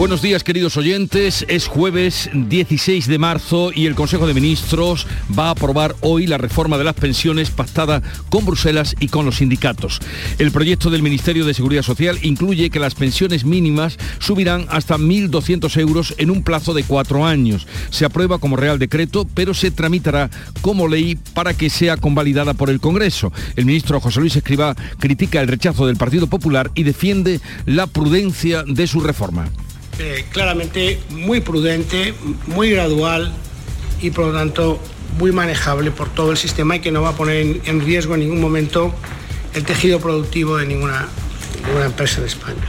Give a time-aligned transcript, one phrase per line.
[0.00, 5.06] Buenos días queridos oyentes, es jueves 16 de marzo y el Consejo de Ministros
[5.38, 8.00] va a aprobar hoy la reforma de las pensiones pactada
[8.30, 10.00] con Bruselas y con los sindicatos.
[10.38, 15.78] El proyecto del Ministerio de Seguridad Social incluye que las pensiones mínimas subirán hasta 1.200
[15.78, 17.66] euros en un plazo de cuatro años.
[17.90, 20.30] Se aprueba como Real Decreto, pero se tramitará
[20.62, 23.34] como ley para que sea convalidada por el Congreso.
[23.54, 28.64] El ministro José Luis Escribá critica el rechazo del Partido Popular y defiende la prudencia
[28.66, 29.50] de su reforma.
[29.98, 32.14] Eh, claramente muy prudente,
[32.46, 33.32] muy gradual
[34.00, 34.80] y por lo tanto
[35.18, 38.20] muy manejable por todo el sistema y que no va a poner en, riesgo en
[38.20, 38.94] ningún momento
[39.54, 41.08] el tejido productivo de ninguna,
[41.66, 42.62] ninguna empresa de España.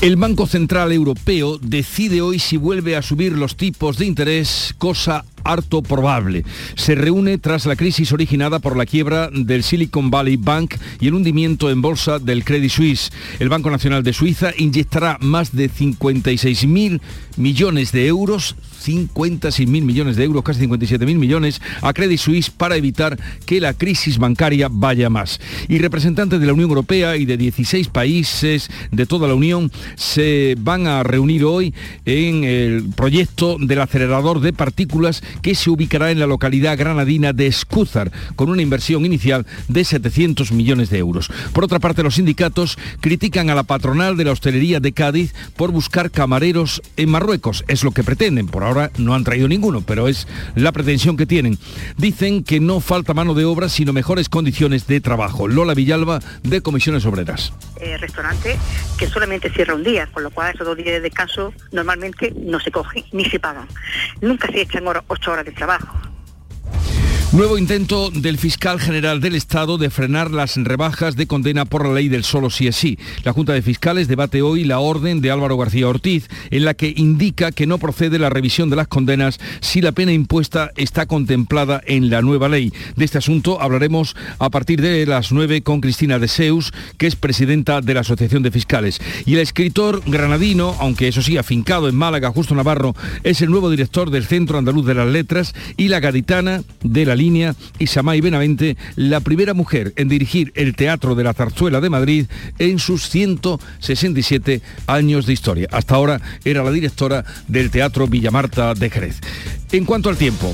[0.00, 5.24] El Banco Central Europeo decide hoy si vuelve a subir los tipos de interés, cosa
[5.44, 6.44] harto probable.
[6.74, 11.14] Se reúne tras la crisis originada por la quiebra del Silicon Valley Bank y el
[11.14, 13.12] hundimiento en bolsa del Credit Suisse.
[13.38, 17.00] El Banco Nacional de Suiza inyectará más de 56.000
[17.36, 22.50] millones de euros 56 mil millones de euros, casi 57 mil millones, a Credit Suisse
[22.50, 25.40] para evitar que la crisis bancaria vaya más.
[25.68, 30.54] Y representantes de la Unión Europea y de 16 países de toda la Unión se
[30.58, 36.20] van a reunir hoy en el proyecto del acelerador de partículas que se ubicará en
[36.20, 41.30] la localidad granadina de Escúzar, con una inversión inicial de 700 millones de euros.
[41.52, 45.70] Por otra parte, los sindicatos critican a la patronal de la hostelería de Cádiz por
[45.70, 47.64] buscar camareros en Marruecos.
[47.68, 48.46] Es lo que pretenden.
[48.46, 51.58] Por ahora no han traído ninguno, pero es la pretensión que tienen.
[51.96, 55.48] Dicen que no falta mano de obra, sino mejores condiciones de trabajo.
[55.48, 57.52] Lola Villalba, de Comisiones Obreras.
[57.80, 58.56] Eh, restaurante
[58.98, 62.60] que solamente cierra un día, con lo cual esos dos días de descanso normalmente no
[62.60, 63.66] se cogen ni se pagan.
[64.20, 64.84] Nunca se echan
[65.24, 66.13] ocho horas de trabajo.
[67.34, 71.92] Nuevo intento del fiscal general del Estado de frenar las rebajas de condena por la
[71.92, 72.96] ley del solo sí es sí.
[73.24, 76.94] La Junta de Fiscales debate hoy la orden de Álvaro García Ortiz, en la que
[76.96, 81.82] indica que no procede la revisión de las condenas si la pena impuesta está contemplada
[81.88, 82.72] en la nueva ley.
[82.94, 87.16] De este asunto hablaremos a partir de las 9 con Cristina de Seus, que es
[87.16, 89.00] presidenta de la Asociación de Fiscales.
[89.26, 93.70] Y el escritor granadino, aunque eso sí, afincado en Málaga, Justo Navarro, es el nuevo
[93.70, 98.76] director del Centro Andaluz de las Letras y la gaditana de la línea Isamay Benavente,
[98.96, 102.26] la primera mujer en dirigir el Teatro de la Zarzuela de Madrid
[102.58, 105.68] en sus 167 años de historia.
[105.70, 109.20] Hasta ahora era la directora del Teatro Villamarta de Jerez.
[109.72, 110.52] En cuanto al tiempo,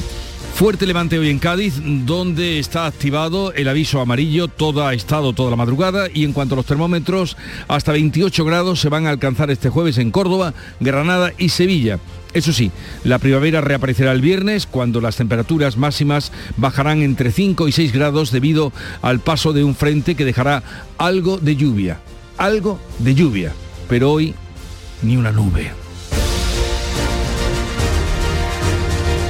[0.55, 5.49] Fuerte levante hoy en Cádiz, donde está activado el aviso amarillo, todo ha estado toda
[5.49, 9.51] la madrugada y en cuanto a los termómetros, hasta 28 grados se van a alcanzar
[9.51, 11.99] este jueves en Córdoba, Granada y Sevilla.
[12.33, 12.71] Eso sí,
[13.03, 18.31] la primavera reaparecerá el viernes cuando las temperaturas máximas bajarán entre 5 y 6 grados
[18.31, 20.63] debido al paso de un frente que dejará
[20.97, 22.01] algo de lluvia,
[22.39, 23.53] algo de lluvia,
[23.89, 24.35] pero hoy
[25.03, 25.73] ni una nube.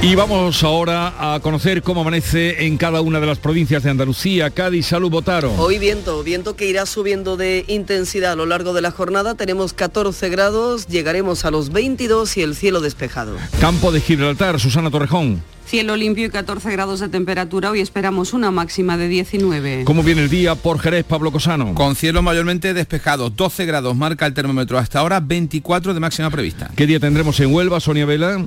[0.03, 4.49] Y vamos ahora a conocer cómo amanece en cada una de las provincias de Andalucía.
[4.49, 5.53] Cádiz, Salud, Botaro.
[5.59, 9.35] Hoy viento, viento que irá subiendo de intensidad a lo largo de la jornada.
[9.35, 13.37] Tenemos 14 grados, llegaremos a los 22 y el cielo despejado.
[13.59, 15.43] Campo de Gibraltar, Susana Torrejón.
[15.67, 17.69] Cielo limpio y 14 grados de temperatura.
[17.69, 19.83] Hoy esperamos una máxima de 19.
[19.85, 21.75] ¿Cómo viene el día por Jerez, Pablo Cosano?
[21.75, 23.29] Con cielo mayormente despejado.
[23.29, 26.71] 12 grados marca el termómetro hasta ahora, 24 de máxima prevista.
[26.75, 28.43] ¿Qué día tendremos en Huelva, Sonia Vela?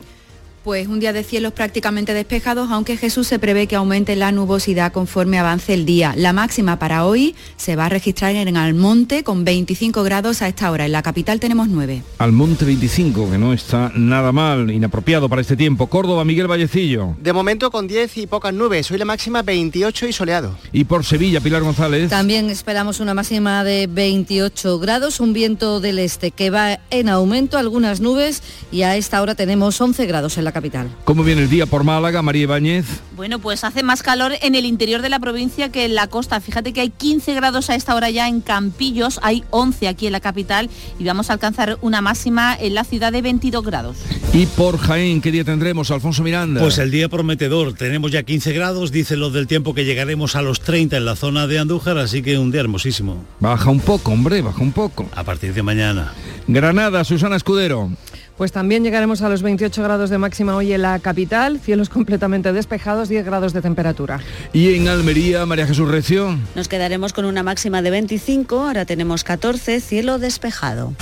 [0.64, 4.92] Pues un día de cielos prácticamente despejados, aunque Jesús se prevé que aumente la nubosidad
[4.92, 6.14] conforme avance el día.
[6.16, 10.70] La máxima para hoy se va a registrar en Almonte con 25 grados a esta
[10.70, 10.86] hora.
[10.86, 12.02] En la capital tenemos 9.
[12.16, 15.88] Almonte 25, que no está nada mal, inapropiado para este tiempo.
[15.88, 17.14] Córdoba, Miguel Vallecillo.
[17.20, 18.90] De momento con 10 y pocas nubes.
[18.90, 20.56] Hoy la máxima 28 y soleado.
[20.72, 22.08] Y por Sevilla, Pilar González.
[22.08, 27.58] También esperamos una máxima de 28 grados, un viento del este que va en aumento,
[27.58, 30.88] algunas nubes y a esta hora tenemos 11 grados en la capital.
[31.04, 32.86] ¿Cómo viene el día por Málaga, María Ibáñez?
[33.14, 36.40] Bueno, pues hace más calor en el interior de la provincia que en la costa.
[36.40, 40.12] Fíjate que hay 15 grados a esta hora ya en Campillos, hay 11 aquí en
[40.12, 43.96] la capital y vamos a alcanzar una máxima en la ciudad de 22 grados.
[44.32, 46.60] ¿Y por Jaén qué día tendremos, Alfonso Miranda?
[46.60, 50.42] Pues el día prometedor, tenemos ya 15 grados, dicen los del tiempo que llegaremos a
[50.42, 53.24] los 30 en la zona de Andújar, así que un día hermosísimo.
[53.40, 55.08] Baja un poco, hombre, baja un poco.
[55.14, 56.12] A partir de mañana.
[56.46, 57.90] Granada, Susana Escudero.
[58.36, 62.52] Pues también llegaremos a los 28 grados de máxima hoy en la capital, cielos completamente
[62.52, 64.20] despejados, 10 grados de temperatura.
[64.52, 66.36] Y en Almería, María Jesús Recio.
[66.54, 70.94] Nos quedaremos con una máxima de 25, ahora tenemos 14, cielo despejado.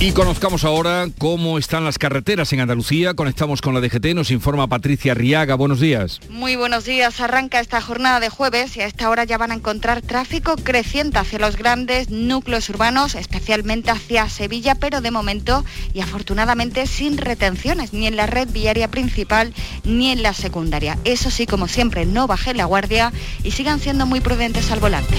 [0.00, 3.14] Y conozcamos ahora cómo están las carreteras en Andalucía.
[3.14, 5.56] Conectamos con la DGT, nos informa Patricia Riaga.
[5.56, 6.20] Buenos días.
[6.30, 7.20] Muy buenos días.
[7.20, 11.18] Arranca esta jornada de jueves y a esta hora ya van a encontrar tráfico creciente
[11.18, 17.92] hacia los grandes núcleos urbanos, especialmente hacia Sevilla, pero de momento y afortunadamente sin retenciones
[17.92, 19.52] ni en la red viaria principal
[19.82, 20.96] ni en la secundaria.
[21.02, 23.12] Eso sí, como siempre, no bajen la guardia
[23.42, 25.16] y sigan siendo muy prudentes al volante.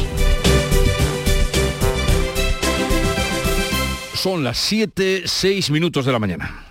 [4.22, 6.66] Son las 7, 6 minutos de la mañana.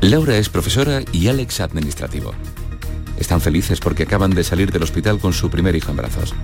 [0.00, 2.32] Laura es profesora y Alex administrativo.
[3.18, 6.34] Están felices porque acaban de salir del hospital con su primer hijo en brazos.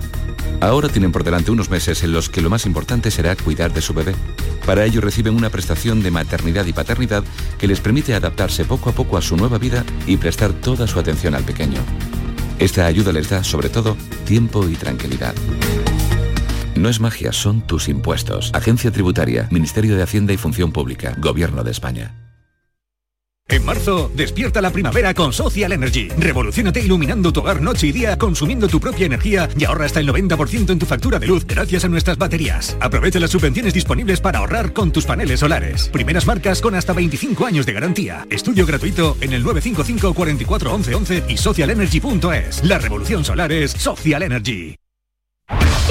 [0.59, 3.81] Ahora tienen por delante unos meses en los que lo más importante será cuidar de
[3.81, 4.13] su bebé.
[4.63, 7.23] Para ello reciben una prestación de maternidad y paternidad
[7.57, 10.99] que les permite adaptarse poco a poco a su nueva vida y prestar toda su
[10.99, 11.81] atención al pequeño.
[12.59, 13.97] Esta ayuda les da, sobre todo,
[14.27, 15.33] tiempo y tranquilidad.
[16.81, 18.49] No es magia, son tus impuestos.
[18.55, 22.15] Agencia Tributaria, Ministerio de Hacienda y Función Pública, Gobierno de España.
[23.47, 26.07] En marzo, despierta la primavera con Social Energy.
[26.17, 30.09] Revolucionate iluminando tu hogar noche y día, consumiendo tu propia energía y ahorra hasta el
[30.09, 32.75] 90% en tu factura de luz gracias a nuestras baterías.
[32.79, 35.87] Aprovecha las subvenciones disponibles para ahorrar con tus paneles solares.
[35.89, 38.25] Primeras marcas con hasta 25 años de garantía.
[38.31, 42.63] Estudio gratuito en el 955 44 11 11 y socialenergy.es.
[42.63, 44.80] La revolución solar es Social Energy.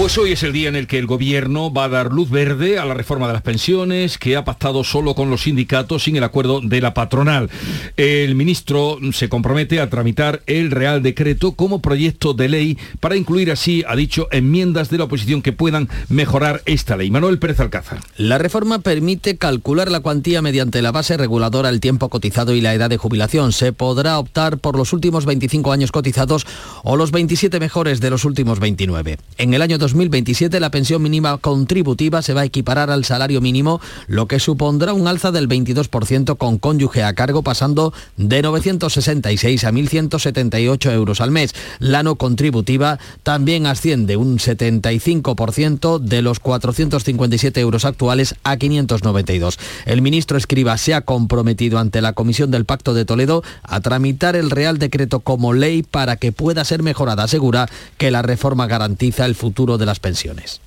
[0.00, 2.78] Pues hoy es el día en el que el gobierno va a dar luz verde
[2.78, 6.24] a la reforma de las pensiones que ha pactado solo con los sindicatos sin el
[6.24, 7.50] acuerdo de la patronal.
[7.98, 13.50] El ministro se compromete a tramitar el Real Decreto como proyecto de ley para incluir
[13.50, 17.10] así, ha dicho, enmiendas de la oposición que puedan mejorar esta ley.
[17.10, 18.00] Manuel Pérez Alcázar.
[18.16, 22.72] La reforma permite calcular la cuantía mediante la base reguladora, el tiempo cotizado y la
[22.72, 23.52] edad de jubilación.
[23.52, 26.46] Se podrá optar por los últimos 25 años cotizados
[26.84, 29.18] o los 27 mejores de los últimos 29.
[29.36, 33.80] En el año 2027 la pensión mínima contributiva se va a equiparar al salario mínimo,
[34.06, 39.72] lo que supondrá un alza del 22% con cónyuge a cargo pasando de 966 a
[39.72, 41.54] 1.178 euros al mes.
[41.78, 49.58] La no contributiva también asciende un 75% de los 457 euros actuales a 592.
[49.86, 54.36] El ministro Escriba se ha comprometido ante la Comisión del Pacto de Toledo a tramitar
[54.36, 57.24] el Real Decreto como ley para que pueda ser mejorada.
[57.24, 60.60] Asegura que la reforma garantiza el futuro de las pensiones.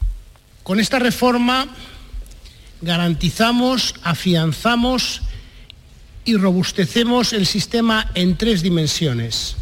[0.63, 1.67] Con esta reforma
[2.81, 5.21] garantizamos, afianzamos
[6.25, 9.55] y robustecemos el sistema en tres dimensiones,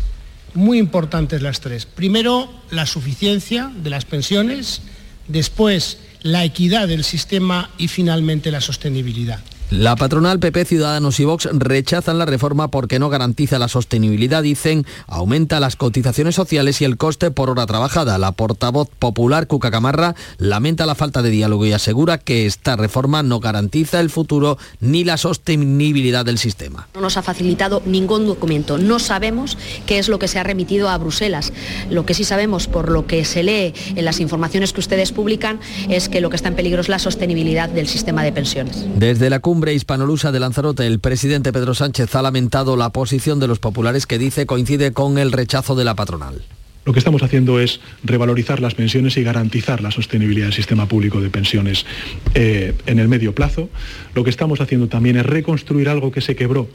[0.53, 1.85] muy importantes las tres.
[1.85, 4.81] Primero, la suficiencia de las pensiones,
[5.27, 9.39] después, la equidad del sistema y finalmente la sostenibilidad.
[9.71, 14.85] La patronal PP, Ciudadanos y Vox rechazan la reforma porque no garantiza la sostenibilidad, dicen,
[15.07, 18.17] aumenta las cotizaciones sociales y el coste por hora trabajada.
[18.17, 23.23] La portavoz popular, Cuca Camarra, lamenta la falta de diálogo y asegura que esta reforma
[23.23, 26.89] no garantiza el futuro ni la sostenibilidad del sistema.
[26.93, 28.77] No nos ha facilitado ningún documento.
[28.77, 31.53] No sabemos qué es lo que se ha remitido a Bruselas.
[31.89, 35.61] Lo que sí sabemos, por lo que se lee en las informaciones que ustedes publican,
[35.87, 38.85] es que lo que está en peligro es la sostenibilidad del sistema de pensiones.
[38.97, 43.47] Desde la cumbre hispanolusa de Lanzarote, el presidente Pedro Sánchez ha lamentado la posición de
[43.47, 46.41] los populares que dice coincide con el rechazo de la patronal.
[46.83, 51.21] Lo que estamos haciendo es revalorizar las pensiones y garantizar la sostenibilidad del sistema público
[51.21, 51.85] de pensiones
[52.33, 53.69] eh, en el medio plazo.
[54.15, 56.67] Lo que estamos haciendo también es reconstruir algo que se quebró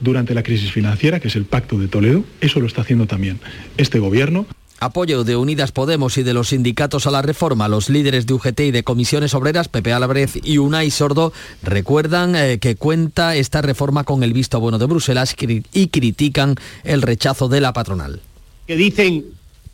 [0.00, 2.24] durante la crisis financiera, que es el Pacto de Toledo.
[2.42, 3.40] Eso lo está haciendo también
[3.78, 4.46] este gobierno.
[4.84, 7.68] Apoyo de Unidas Podemos y de los sindicatos a la reforma.
[7.68, 12.58] Los líderes de UGT y de comisiones obreras, Pepe Álvarez y Unai Sordo, recuerdan eh,
[12.58, 15.34] que cuenta esta reforma con el visto bueno de Bruselas
[15.72, 18.20] y critican el rechazo de la patronal.
[18.66, 19.24] Que dicen,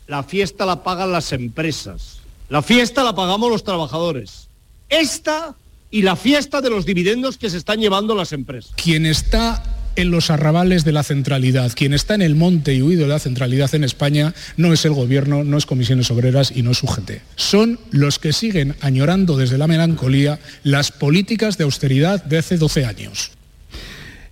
[0.07, 4.47] la fiesta la pagan las empresas, la fiesta la pagamos los trabajadores.
[4.89, 5.55] Esta
[5.89, 8.71] y la fiesta de los dividendos que se están llevando las empresas.
[8.75, 9.63] Quien está
[9.95, 11.71] en los arrabales de la centralidad.
[11.75, 14.93] Quien está en el monte y huido de la centralidad en España no es el
[14.93, 17.11] gobierno, no es comisiones obreras y no es UGT.
[17.35, 22.85] Son los que siguen añorando desde la melancolía las políticas de austeridad de hace 12
[22.85, 23.31] años.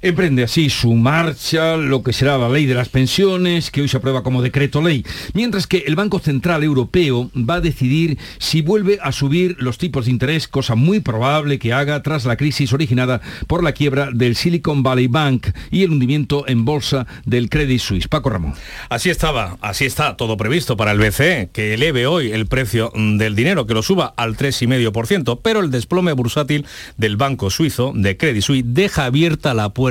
[0.02, 3.98] Emprende así su marcha lo que será la ley de las pensiones, que hoy se
[3.98, 9.00] aprueba como decreto ley, mientras que el Banco Central Europeo va a decidir si vuelve
[9.02, 13.20] a subir los tipos de interés, cosa muy probable que haga tras la crisis originada
[13.48, 18.08] por la quiebra del Silicon Valley Bank y el hundimiento en bolsa del Credit Suisse.
[18.08, 18.54] Paco Ramón.
[18.88, 23.36] Así estaba, así está todo previsto para el BCE, que eleve hoy el precio del
[23.36, 26.66] dinero, que lo suba al 3,5%, pero el desplome bursátil
[26.96, 29.89] del banco suizo, de Credit Suisse, deja abierta la puerta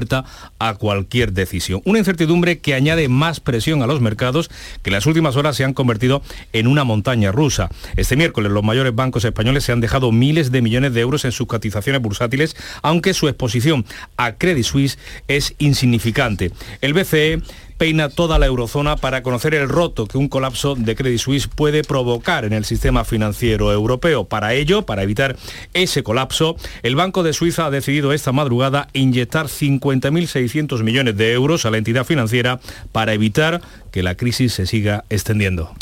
[0.58, 1.82] a cualquier decisión.
[1.84, 4.48] Una incertidumbre que añade más presión a los mercados
[4.82, 7.68] que en las últimas horas se han convertido en una montaña rusa.
[7.96, 11.32] Este miércoles los mayores bancos españoles se han dejado miles de millones de euros en
[11.32, 13.84] sus cotizaciones bursátiles, aunque su exposición
[14.16, 16.52] a Credit Suisse es insignificante.
[16.80, 17.42] El BCE
[17.78, 21.84] peina toda la eurozona para conocer el roto que un colapso de Credit Suisse puede
[21.84, 24.24] provocar en el sistema financiero europeo.
[24.24, 25.36] Para ello, para evitar
[25.74, 31.64] ese colapso, el Banco de Suiza ha decidido esta madrugada inyectar 50.600 millones de euros
[31.64, 33.62] a la entidad financiera para evitar
[33.98, 35.72] que la crisis se siga extendiendo.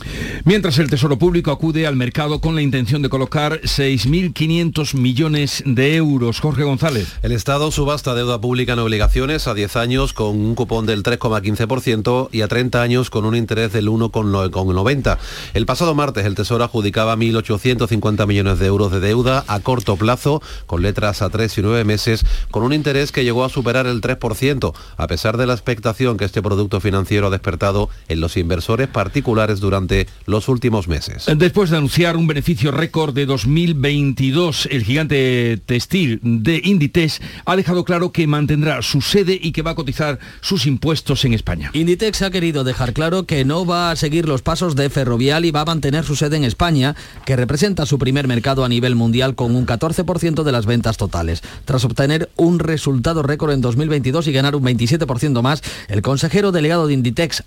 [0.47, 5.97] Mientras el Tesoro Público acude al mercado con la intención de colocar 6.500 millones de
[5.97, 6.41] euros.
[6.41, 7.13] Jorge González.
[7.23, 12.31] El Estado subasta deuda pública en obligaciones a 10 años con un cupón del 3,15%
[12.33, 15.19] y a 30 años con un interés del 1,90%.
[15.53, 20.41] El pasado martes el Tesoro adjudicaba 1.850 millones de euros de deuda a corto plazo
[20.65, 24.01] con letras a 3 y 9 meses con un interés que llegó a superar el
[24.01, 28.89] 3%, a pesar de la expectación que este producto financiero ha despertado en los inversores
[28.89, 31.27] particulares durante los últimos meses.
[31.37, 37.85] Después de anunciar un beneficio récord de 2022, el gigante textil de Inditex ha dejado
[37.85, 41.71] claro que mantendrá su sede y que va a cotizar sus impuestos en España.
[41.73, 45.51] Inditex ha querido dejar claro que no va a seguir los pasos de Ferrovial y
[45.51, 49.35] va a mantener su sede en España, que representa su primer mercado a nivel mundial
[49.35, 51.43] con un 14% de las ventas totales.
[51.65, 56.87] Tras obtener un resultado récord en 2022 y ganar un 27% más, el consejero delegado
[56.87, 57.43] de Inditex,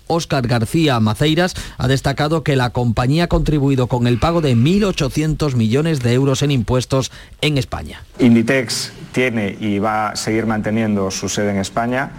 [0.46, 6.00] García Maceiras, ha destacado que la compañía ha contribuido con el pago de 1.800 millones
[6.00, 8.02] de euros en impuestos en España.
[8.18, 12.10] Inditex tiene y va a seguir manteniendo su sede en España.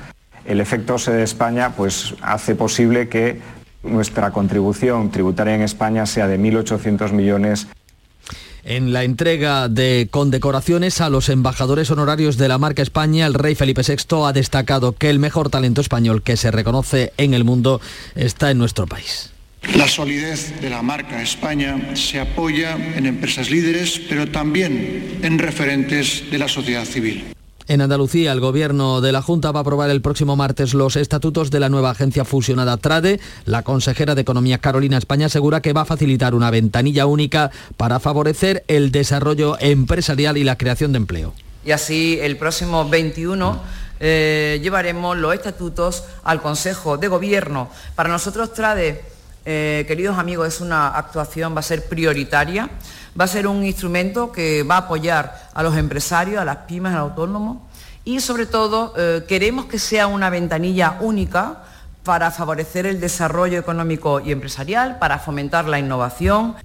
[0.45, 3.39] El efecto sede España pues, hace posible que
[3.83, 7.67] nuestra contribución tributaria en España sea de 1.800 millones
[8.63, 13.55] en la entrega de condecoraciones a los embajadores honorarios de la marca España, el rey
[13.55, 17.81] Felipe VI ha destacado que el mejor talento español que se reconoce en el mundo
[18.15, 19.31] está en nuestro país.
[19.75, 26.29] La solidez de la marca España se apoya en empresas líderes, pero también en referentes
[26.31, 27.25] de la sociedad civil.
[27.71, 31.51] En Andalucía, el gobierno de la Junta va a aprobar el próximo martes los estatutos
[31.51, 33.21] de la nueva agencia fusionada Trade.
[33.45, 38.01] La consejera de Economía Carolina España asegura que va a facilitar una ventanilla única para
[38.01, 41.33] favorecer el desarrollo empresarial y la creación de empleo.
[41.63, 43.61] Y así el próximo 21
[44.01, 47.69] eh, llevaremos los estatutos al Consejo de Gobierno.
[47.95, 49.01] Para nosotros Trade,
[49.45, 52.69] eh, queridos amigos, es una actuación, va a ser prioritaria
[53.19, 56.93] va a ser un instrumento que va a apoyar a los empresarios, a las pymes,
[56.93, 57.67] al autónomo
[58.03, 61.63] y sobre todo eh, queremos que sea una ventanilla única
[62.03, 66.55] para favorecer el desarrollo económico y empresarial, para fomentar la innovación.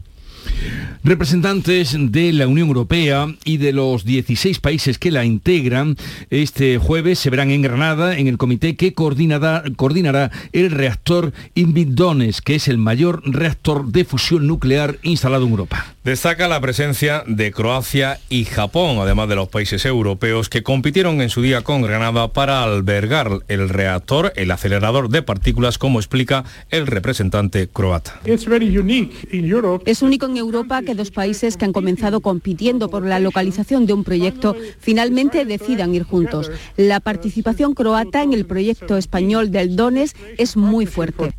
[1.04, 5.96] Representantes de la Unión Europea y de los 16 países que la integran
[6.30, 12.40] este jueves se verán en Granada en el comité que coordinará, coordinará el reactor Invidones,
[12.40, 15.94] que es el mayor reactor de fusión nuclear instalado en Europa.
[16.04, 21.30] Destaca la presencia de Croacia y Japón, además de los países europeos que compitieron en
[21.30, 26.86] su día con Granada para albergar el reactor, el acelerador de partículas, como explica el
[26.86, 28.20] representante croata.
[28.24, 33.92] Es único en Europa que dos países que han comenzado compitiendo por la localización de
[33.92, 36.50] un proyecto finalmente decidan ir juntos.
[36.76, 41.34] La participación croata en el proyecto español del Dones es muy fuerte.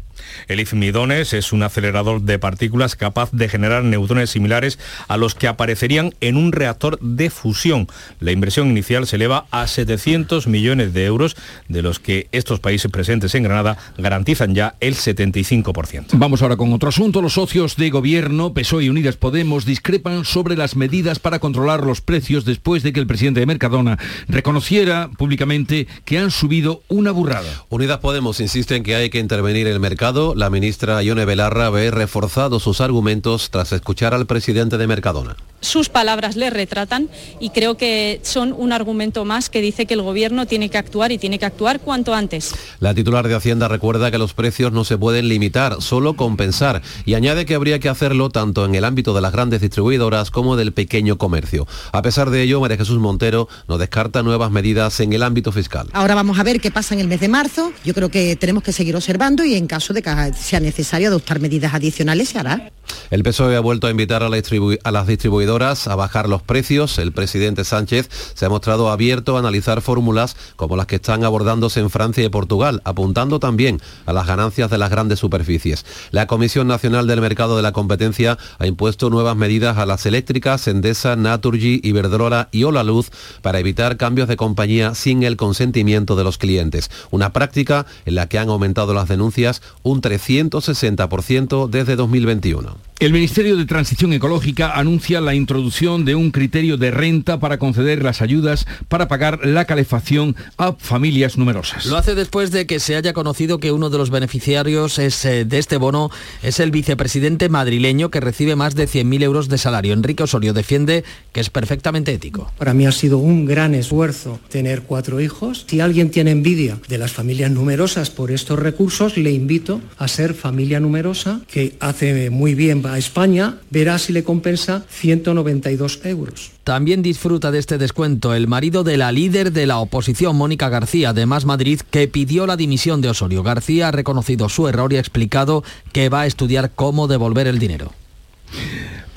[0.47, 5.47] El IFMIDONES es un acelerador de partículas capaz de generar neutrones similares a los que
[5.47, 7.87] aparecerían en un reactor de fusión.
[8.19, 11.35] La inversión inicial se eleva a 700 millones de euros,
[11.67, 16.07] de los que estos países presentes en Granada garantizan ya el 75%.
[16.13, 17.21] Vamos ahora con otro asunto.
[17.21, 22.01] Los socios de gobierno, PSOE y Unidas Podemos, discrepan sobre las medidas para controlar los
[22.01, 27.65] precios después de que el presidente de Mercadona reconociera públicamente que han subido una burrada.
[27.69, 31.91] Unidas Podemos insiste en que hay que intervenir el mercado La ministra Ione Belarra ve
[31.91, 35.35] reforzado sus argumentos tras escuchar al presidente de Mercadona.
[35.59, 37.09] Sus palabras le retratan
[37.39, 41.11] y creo que son un argumento más que dice que el gobierno tiene que actuar
[41.11, 42.53] y tiene que actuar cuanto antes.
[42.79, 47.13] La titular de Hacienda recuerda que los precios no se pueden limitar, solo compensar y
[47.13, 50.73] añade que habría que hacerlo tanto en el ámbito de las grandes distribuidoras como del
[50.73, 51.67] pequeño comercio.
[51.91, 55.89] A pesar de ello, María Jesús Montero no descarta nuevas medidas en el ámbito fiscal.
[55.93, 57.71] Ahora vamos a ver qué pasa en el mes de marzo.
[57.83, 61.73] Yo creo que tenemos que seguir observando y en caso de sea necesario adoptar medidas
[61.73, 62.71] adicionales se hará.
[63.09, 66.97] El PSOE ha vuelto a invitar a, las distribuidoras a bajar los precios.
[66.97, 71.79] El presidente Sánchez se ha mostrado abierto a analizar fórmulas como las que están abordándose
[71.79, 75.85] en Francia y Portugal, apuntando también a las ganancias de las grandes superficies.
[76.11, 80.67] La Comisión Nacional del Mercado de la Competencia ha impuesto nuevas medidas a las eléctricas
[80.67, 83.09] Endesa, Naturgy, Iberdrola y Ola Luz
[83.41, 86.91] para evitar cambios de compañía sin el consentimiento de los clientes.
[87.11, 92.77] Una práctica en la que han aumentado las denuncias un 360% desde 2021.
[92.99, 98.01] El Ministerio de Transición Ecológica anuncia la introducción de un criterio de renta para conceder
[98.01, 101.85] las ayudas para pagar la calefacción a familias numerosas.
[101.85, 105.45] Lo hace después de que se haya conocido que uno de los beneficiarios es, eh,
[105.45, 106.09] de este bono
[106.41, 109.93] es el vicepresidente madrileño que recibe más de 100.000 euros de salario.
[109.93, 112.51] Enrique Osorio defiende que es perfectamente ético.
[112.57, 115.65] Para mí ha sido un gran esfuerzo tener cuatro hijos.
[115.67, 120.33] Si alguien tiene envidia de las familias numerosas por estos recursos, le invito a ser
[120.33, 126.51] familia numerosa, que hace muy bien a España, verá si le compensa 192 euros.
[126.63, 131.13] También disfruta de este descuento el marido de la líder de la oposición, Mónica García,
[131.13, 133.43] de Más Madrid, que pidió la dimisión de Osorio.
[133.43, 137.59] García ha reconocido su error y ha explicado que va a estudiar cómo devolver el
[137.59, 137.93] dinero.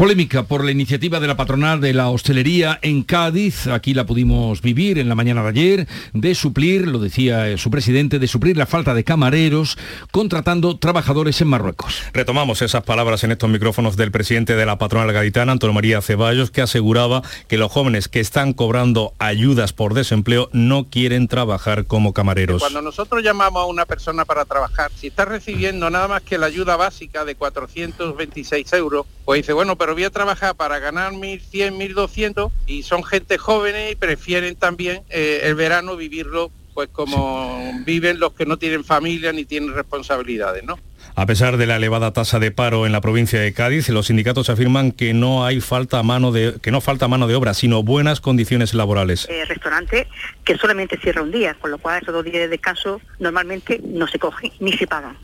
[0.01, 4.63] Polémica por la iniciativa de la patronal de la hostelería en Cádiz, aquí la pudimos
[4.63, 8.65] vivir en la mañana de ayer, de suplir, lo decía su presidente, de suplir la
[8.65, 9.77] falta de camareros
[10.11, 12.03] contratando trabajadores en Marruecos.
[12.15, 16.51] Retomamos esas palabras en estos micrófonos del presidente de la patronal gaditana, Antonio María Ceballos,
[16.51, 22.15] que aseguraba que los jóvenes que están cobrando ayudas por desempleo no quieren trabajar como
[22.15, 22.63] camareros.
[22.63, 26.47] Cuando nosotros llamamos a una persona para trabajar, si está recibiendo nada más que la
[26.47, 31.77] ayuda básica de 426 euros, pues dice, bueno, pero voy a trabajar para ganar 1.100,
[31.95, 38.21] 1.200 y son gente jóvenes y prefieren también eh, el verano vivirlo pues como viven
[38.21, 40.79] los que no tienen familia ni tienen responsabilidades, ¿no?
[41.15, 44.49] A pesar de la elevada tasa de paro en la provincia de Cádiz, los sindicatos
[44.49, 48.21] afirman que no hay falta mano de que no falta mano de obra, sino buenas
[48.21, 49.27] condiciones laborales.
[49.29, 50.07] Eh, restaurante
[50.45, 54.07] que solamente cierra un día, con lo cual esos dos días de descanso normalmente no
[54.07, 55.17] se cogen ni se pagan.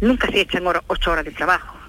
[0.00, 1.81] Nunca se echan ocho horas de trabajo.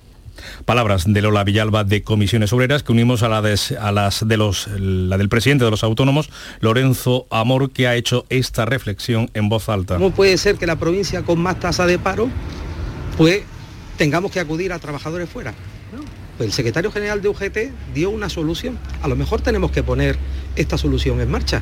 [0.66, 4.68] Palabras de Lola Villalba de Comisiones Obreras que unimos a, la a las de los,
[4.68, 9.70] la del presidente de los autónomos, Lorenzo Amor, que ha hecho esta reflexión en voz
[9.70, 9.96] alta.
[9.96, 12.30] ¿Cómo puede ser que la provincia con más tasa de paro,
[13.18, 13.44] pues
[13.98, 15.54] tengamos que acudir a trabajadores fuera?
[16.38, 17.58] Pues el secretario general de UGT
[17.94, 18.80] dio una solución.
[19.02, 20.18] A lo mejor tenemos que poner
[20.56, 21.62] esta solución en marcha.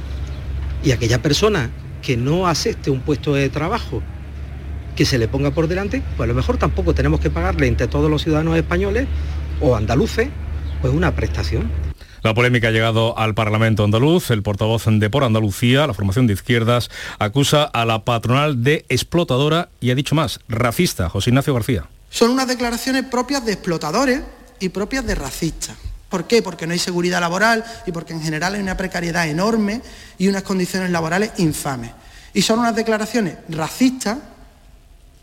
[0.83, 1.69] Y aquella persona
[2.01, 4.01] que no acepte un puesto de trabajo
[5.01, 7.87] que se le ponga por delante, pues a lo mejor tampoco tenemos que pagarle entre
[7.87, 9.07] todos los ciudadanos españoles
[9.59, 10.29] o andaluces,
[10.79, 11.71] pues una prestación.
[12.21, 14.29] La polémica ha llegado al Parlamento andaluz.
[14.29, 19.69] El portavoz de Por Andalucía, la formación de izquierdas, acusa a la patronal de explotadora
[19.79, 21.09] y ha dicho más, racista.
[21.09, 21.87] José Ignacio García.
[22.11, 24.21] Son unas declaraciones propias de explotadores
[24.59, 25.77] y propias de racistas.
[26.09, 26.43] ¿Por qué?
[26.43, 29.81] Porque no hay seguridad laboral y porque en general hay una precariedad enorme
[30.19, 31.89] y unas condiciones laborales infames.
[32.35, 34.19] Y son unas declaraciones racistas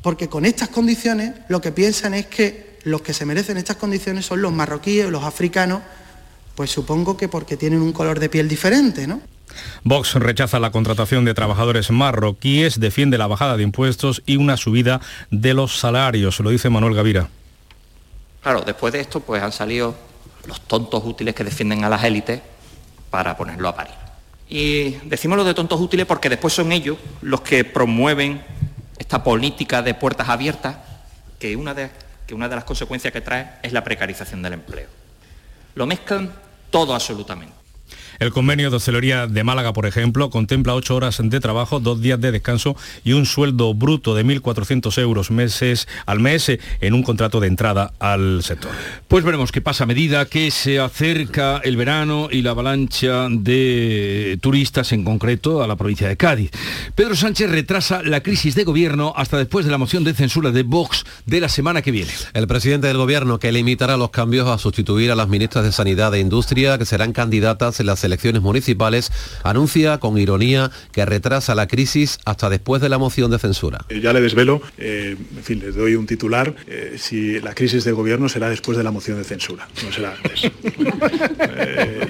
[0.02, 4.26] porque con estas condiciones lo que piensan es que los que se merecen estas condiciones
[4.26, 5.82] son los marroquíes o los africanos,
[6.54, 9.20] pues supongo que porque tienen un color de piel diferente, ¿no?
[9.82, 15.00] Vox rechaza la contratación de trabajadores marroquíes, defiende la bajada de impuestos y una subida
[15.30, 17.28] de los salarios, lo dice Manuel Gavira.
[18.42, 19.96] Claro, después de esto pues han salido
[20.46, 22.40] los tontos útiles que defienden a las élites
[23.10, 23.94] para ponerlo a parir.
[24.48, 28.42] Y decimos lo de tontos útiles porque después son ellos los que promueven
[28.98, 30.76] esta política de puertas abiertas,
[31.38, 31.90] que una de,
[32.26, 34.88] que una de las consecuencias que trae es la precarización del empleo.
[35.74, 36.32] Lo mezclan
[36.70, 37.57] todo absolutamente.
[38.18, 42.20] El convenio de hostelería de Málaga, por ejemplo, contempla ocho horas de trabajo, dos días
[42.20, 46.50] de descanso y un sueldo bruto de 1.400 euros meses al mes
[46.80, 48.72] en un contrato de entrada al sector.
[49.06, 54.36] Pues veremos qué pasa a medida que se acerca el verano y la avalancha de
[54.40, 56.50] turistas en concreto a la provincia de Cádiz.
[56.96, 60.64] Pedro Sánchez retrasa la crisis de gobierno hasta después de la moción de censura de
[60.64, 62.10] Vox de la semana que viene.
[62.34, 66.12] El presidente del gobierno que limitará los cambios a sustituir a las ministras de Sanidad
[66.16, 69.12] e Industria que serán candidatas en las elecciones municipales,
[69.44, 73.84] anuncia con ironía que retrasa la crisis hasta después de la moción de censura.
[73.88, 77.84] Eh, ya le desvelo, eh, en fin, les doy un titular, eh, si la crisis
[77.84, 80.50] de gobierno será después de la moción de censura, no será antes.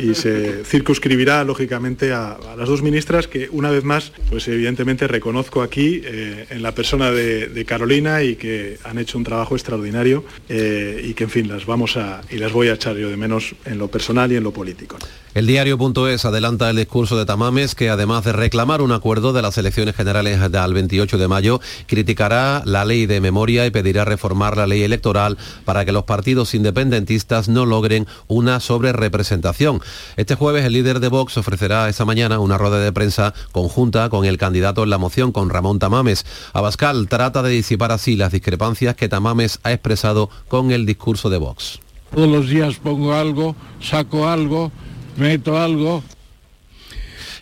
[0.00, 5.06] y se circunscribirá, lógicamente, a, a, las dos ministras que, una vez más, pues evidentemente
[5.06, 10.24] reconozco aquí en la persona de, de, Carolina y que han hecho un trabajo extraordinario
[10.48, 13.54] y que, en fin, las vamos a, y las voy a echar yo de menos
[13.64, 14.96] en lo personal y en lo político.
[15.34, 15.46] El
[15.92, 19.94] diario.es adelanta el discurso de Tamames que además de reclamar un acuerdo de las elecciones
[19.94, 24.82] generales al 28 de mayo, criticará la ley de memoria y pedirá reformar la ley
[24.82, 29.80] electoral para que los partidos independentistas no logren una sobrerepresentación.
[30.16, 34.24] Este jueves el líder de Vox ofrecerá esta mañana una rueda de prensa conjunta con
[34.24, 36.26] el candidato en la moción, con Ramón Tamames.
[36.52, 41.38] Abascal trata de disipar así las discrepancias que Tamames ha expresado con el discurso de
[41.38, 41.80] Vox.
[42.14, 44.72] Todos los días pongo algo, saco algo,
[45.18, 46.02] meto algo.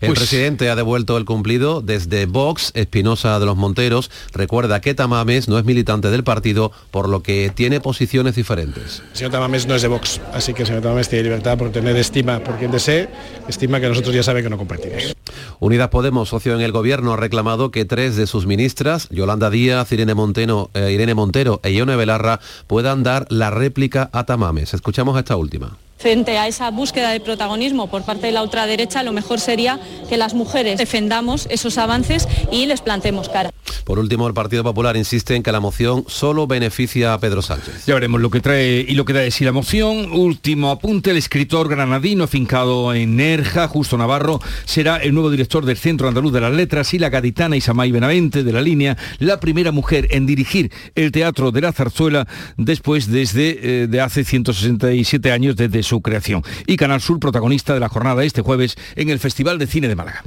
[0.01, 0.21] El pues...
[0.21, 2.71] presidente ha devuelto el cumplido desde Vox.
[2.75, 7.51] Espinosa de los Monteros recuerda que Tamames no es militante del partido, por lo que
[7.55, 9.03] tiene posiciones diferentes.
[9.12, 11.71] El señor Tamames no es de Vox, así que el señor Tamames tiene libertad por
[11.71, 13.09] tener estima por quien desee,
[13.49, 15.17] estima que nosotros ya saben que no compartimos.
[15.61, 19.91] Unidas Podemos, socio en el gobierno, ha reclamado que tres de sus ministras, Yolanda Díaz,
[19.93, 24.75] Irene, Monteno, eh, Irene Montero e Ione Belarra, puedan dar la réplica a Tamames.
[24.75, 25.79] Escuchamos a esta última.
[25.98, 30.16] Frente a esa búsqueda de protagonismo por parte de la ultraderecha, lo mejor sería que
[30.16, 33.50] las mujeres defendamos esos avances y les plantemos cara.
[33.85, 37.87] Por último, el Partido Popular insiste en que la moción solo beneficia a Pedro Sánchez.
[37.87, 40.12] Ya veremos lo que trae y lo que da de sí la moción.
[40.12, 45.76] Último apunte, el escritor granadino afincado en Nerja, Justo Navarro, será el nuevo director del
[45.76, 49.70] Centro Andaluz de las Letras y la gaditana Isamay Benavente de la línea, la primera
[49.70, 55.54] mujer en dirigir el Teatro de la Zarzuela después desde eh, de hace 167 años
[55.54, 56.42] desde su creación.
[56.66, 59.96] Y Canal Sur, protagonista de la jornada este jueves en el Festival de Cine de
[59.96, 60.22] Málaga.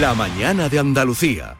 [0.00, 1.56] La mañana de Andalucía.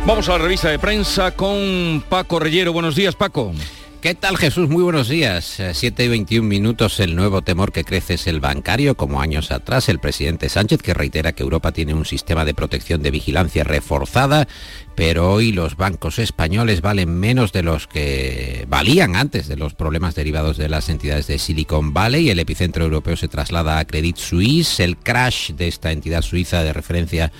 [0.08, 2.73] Vamos a la revista de prensa con Paco Reyero.
[2.73, 3.54] Buenos días, Paco.
[4.01, 4.69] ¿Qué tal Jesús?
[4.69, 5.62] Muy buenos días.
[5.73, 7.01] 7 y 21 minutos.
[7.01, 9.89] El nuevo temor que crece es el bancario, como años atrás.
[9.89, 14.47] El presidente Sánchez que reitera que Europa tiene un sistema de protección de vigilancia reforzada,
[14.95, 20.15] pero hoy los bancos españoles valen menos de los que valían antes de los problemas
[20.15, 22.29] derivados de las entidades de Silicon Valley.
[22.29, 24.79] El epicentro europeo se traslada a Credit Suisse.
[24.79, 27.33] El crash de esta entidad suiza de referencia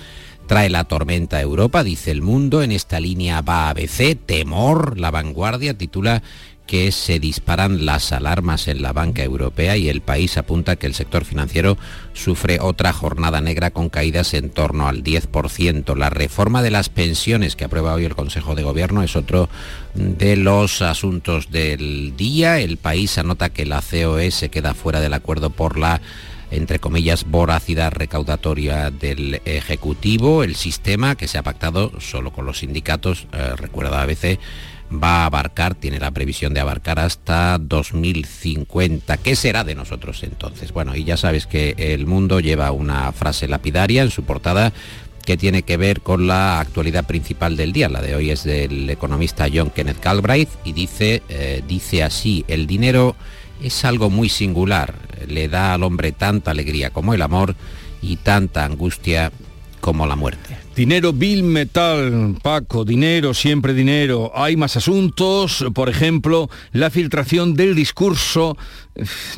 [0.50, 2.64] trae la tormenta a Europa, dice el mundo.
[2.64, 6.24] En esta línea va ABC, temor, la vanguardia, titula
[6.70, 10.94] que se disparan las alarmas en la banca europea y el país apunta que el
[10.94, 11.80] sector financiero
[12.14, 15.98] sufre otra jornada negra con caídas en torno al 10%.
[15.98, 19.50] La reforma de las pensiones que aprueba hoy el Consejo de Gobierno es otro
[19.96, 22.60] de los asuntos del día.
[22.60, 26.00] El país anota que la COE se queda fuera del acuerdo por la
[26.52, 30.44] entre comillas, voracidad recaudatoria del Ejecutivo.
[30.44, 34.40] El sistema que se ha pactado solo con los sindicatos, eh, recuerda a veces
[34.92, 39.18] va a abarcar, tiene la previsión de abarcar hasta 2050.
[39.18, 40.72] ¿Qué será de nosotros entonces?
[40.72, 44.74] Bueno, y ya sabes que el mundo lleva una frase lapidaria en su portada
[45.26, 47.88] que tiene que ver con la actualidad principal del día.
[47.90, 52.66] La de hoy es del economista John Kenneth Galbraith y dice, eh, dice así, el
[52.66, 53.16] dinero
[53.62, 54.96] es algo muy singular,
[55.28, 57.56] le da al hombre tanta alegría como el amor
[58.02, 59.32] y tanta angustia
[59.80, 60.58] como la muerte.
[60.76, 64.32] Dinero, Bill Metal, Paco, dinero, siempre dinero.
[64.34, 68.58] Hay más asuntos, por ejemplo, la filtración del discurso,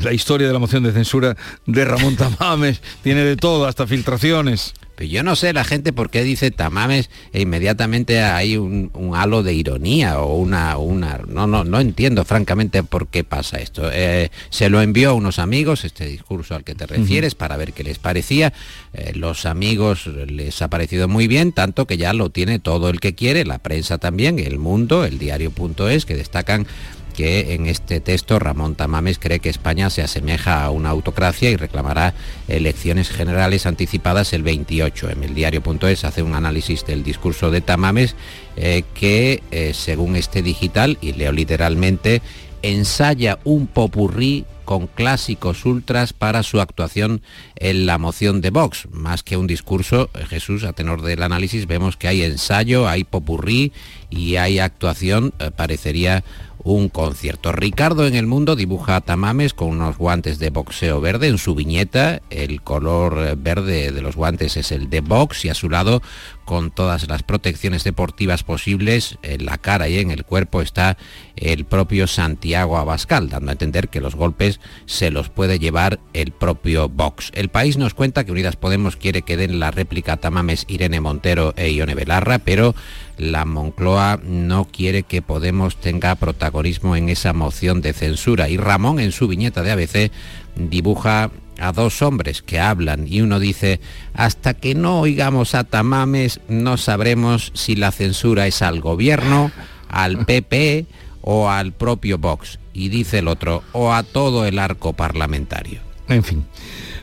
[0.02, 4.74] la historia de la moción de censura de Ramón Tamames, tiene de todo, hasta filtraciones.
[5.10, 9.54] Yo no sé la gente por qué dice tamames e inmediatamente hay un, halo de
[9.54, 11.20] ironía o una, una...
[11.28, 13.90] No, no, no entiendo francamente por qué pasa esto.
[13.92, 17.74] Eh, se lo envió a unos amigos, este discurso al que te refieres, para ver
[17.74, 18.54] qué les parecía.
[18.94, 23.00] Eh, los amigos les ha parecido muy bien, tanto que ya lo tiene todo el
[23.00, 26.68] que quiere, la prensa también, el mundo, el diario.es, que destacan
[27.12, 31.56] que en este texto Ramón Tamames cree que España se asemeja a una autocracia y
[31.56, 32.14] reclamará
[32.48, 35.10] elecciones generales anticipadas el 28.
[35.10, 38.16] En el diario.es hace un análisis del discurso de Tamames
[38.56, 42.22] eh, que, eh, según este digital, y leo literalmente,
[42.62, 47.22] ensaya un popurrí con clásicos ultras para su actuación
[47.56, 48.88] en la moción de Vox.
[48.92, 53.04] Más que un discurso, eh, Jesús, a tenor del análisis, vemos que hay ensayo, hay
[53.04, 53.72] popurrí
[54.10, 56.24] y hay actuación, parecería
[56.64, 57.52] un concierto.
[57.52, 61.56] Ricardo en el mundo dibuja a Tamames con unos guantes de boxeo verde en su
[61.56, 62.22] viñeta.
[62.30, 66.02] El color verde de los guantes es el de box y a su lado,
[66.46, 70.98] con todas las protecciones deportivas posibles, en la cara y en el cuerpo está
[71.36, 74.51] el propio Santiago Abascal, dando a entender que los golpes
[74.86, 77.32] se los puede llevar el propio box.
[77.34, 81.02] El país nos cuenta que Unidas Podemos quiere que den la réplica a Tamames Irene
[81.02, 82.76] Montero e Ione Belarra, pero
[83.18, 89.00] la Moncloa no quiere que Podemos tenga protagonismo en esa moción de censura y Ramón
[89.00, 90.12] en su viñeta de ABC
[90.56, 93.80] dibuja a dos hombres que hablan y uno dice,
[94.14, 99.52] hasta que no oigamos a Tamames no sabremos si la censura es al gobierno,
[99.88, 100.86] al PP
[101.22, 102.60] o al propio Vox.
[102.74, 105.80] Y dice el otro, o a todo el arco parlamentario.
[106.08, 106.46] En fin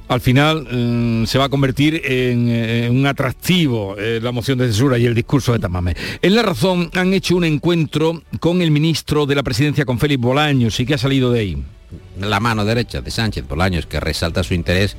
[0.08, 4.66] al final mm, se va a convertir en, eh, un atractivo eh, la moción de
[4.66, 5.94] censura y el discurso de Tamame.
[6.22, 10.20] En La Razón han hecho un encuentro con el ministro de la Presidencia, con Félix
[10.20, 11.62] Bolaños, y qué ha salido de ahí.
[12.18, 14.96] La mano derecha de Sánchez Bolaños, que resalta su interés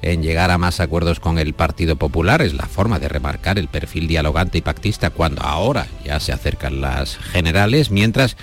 [0.00, 2.42] en llegar a más acuerdos con el Partido Popular.
[2.42, 6.80] Es la forma de remarcar el perfil dialogante y pactista cuando ahora ya se acercan
[6.80, 8.36] las generales, mientras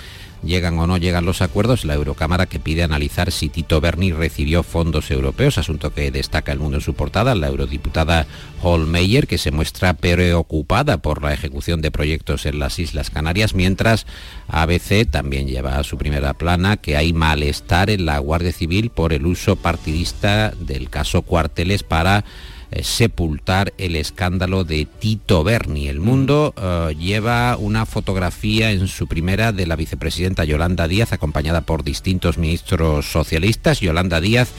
[0.44, 4.64] llegan o no llegan los acuerdos, la Eurocámara que pide analizar si Tito Berni recibió
[4.64, 8.28] fondos europeos, asunto que destaca el mundo en su portada, la eurodiputada
[8.62, 14.06] Holmeyer, que se muestra preocupada por la ejecución de proyectos en las Islas Canarias, mientras
[14.48, 19.14] ABC también lleva a su primera plana que hay malestar en la Guardia Civil por
[19.14, 22.26] el uso partidista del caso Cuarteles para
[22.72, 25.88] eh, sepultar el escándalo de Tito Berni.
[25.88, 31.62] El mundo eh, lleva una fotografía en su primera de la vicepresidenta Yolanda Díaz, acompañada
[31.62, 33.80] por distintos ministros socialistas.
[33.80, 34.50] Yolanda Díaz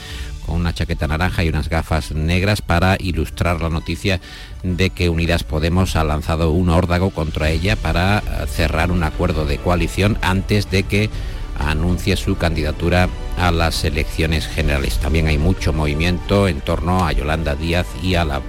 [0.45, 4.19] con una chaqueta naranja y unas gafas negras para ilustrar la noticia
[4.63, 9.45] de que Unidas Podemos ha lanzado un órdago contra ella para eh, cerrar un acuerdo
[9.45, 11.09] de coalición antes de que
[11.69, 14.99] anuncia su candidatura a las elecciones generales.
[14.99, 18.41] También hay mucho movimiento en torno a Yolanda Díaz y a la,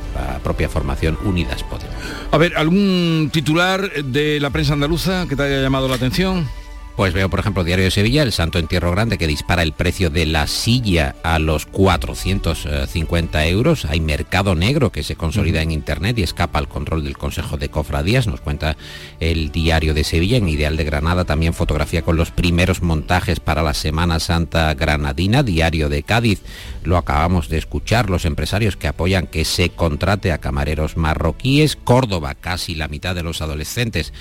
[0.42, 1.94] propia formación Unidas Podemos.
[2.31, 6.48] A ver, ¿algún titular de la prensa andaluza que te haya llamado la atención?
[6.96, 10.11] Pues veo, por ejemplo, Diario de Sevilla, el Santo Entierro Grande, que dispara el precio
[10.11, 13.87] de la silla a los 450 euros.
[13.87, 17.70] Hay mercado negro que se consolida en Internet y escapa al control del Consejo de
[17.70, 18.76] Cofradías, nos cuenta
[19.20, 20.37] el Diario de Sevilla.
[20.37, 25.42] En Ideal de Granada también fotografía con los primeros montajes para la Semana Santa Granadina.
[25.42, 26.42] Diario de Cádiz,
[26.85, 31.74] lo acabamos de escuchar, los empresarios que apoyan que se contrate a camareros marroquíes.
[31.76, 34.12] Córdoba, casi la mitad de los adolescentes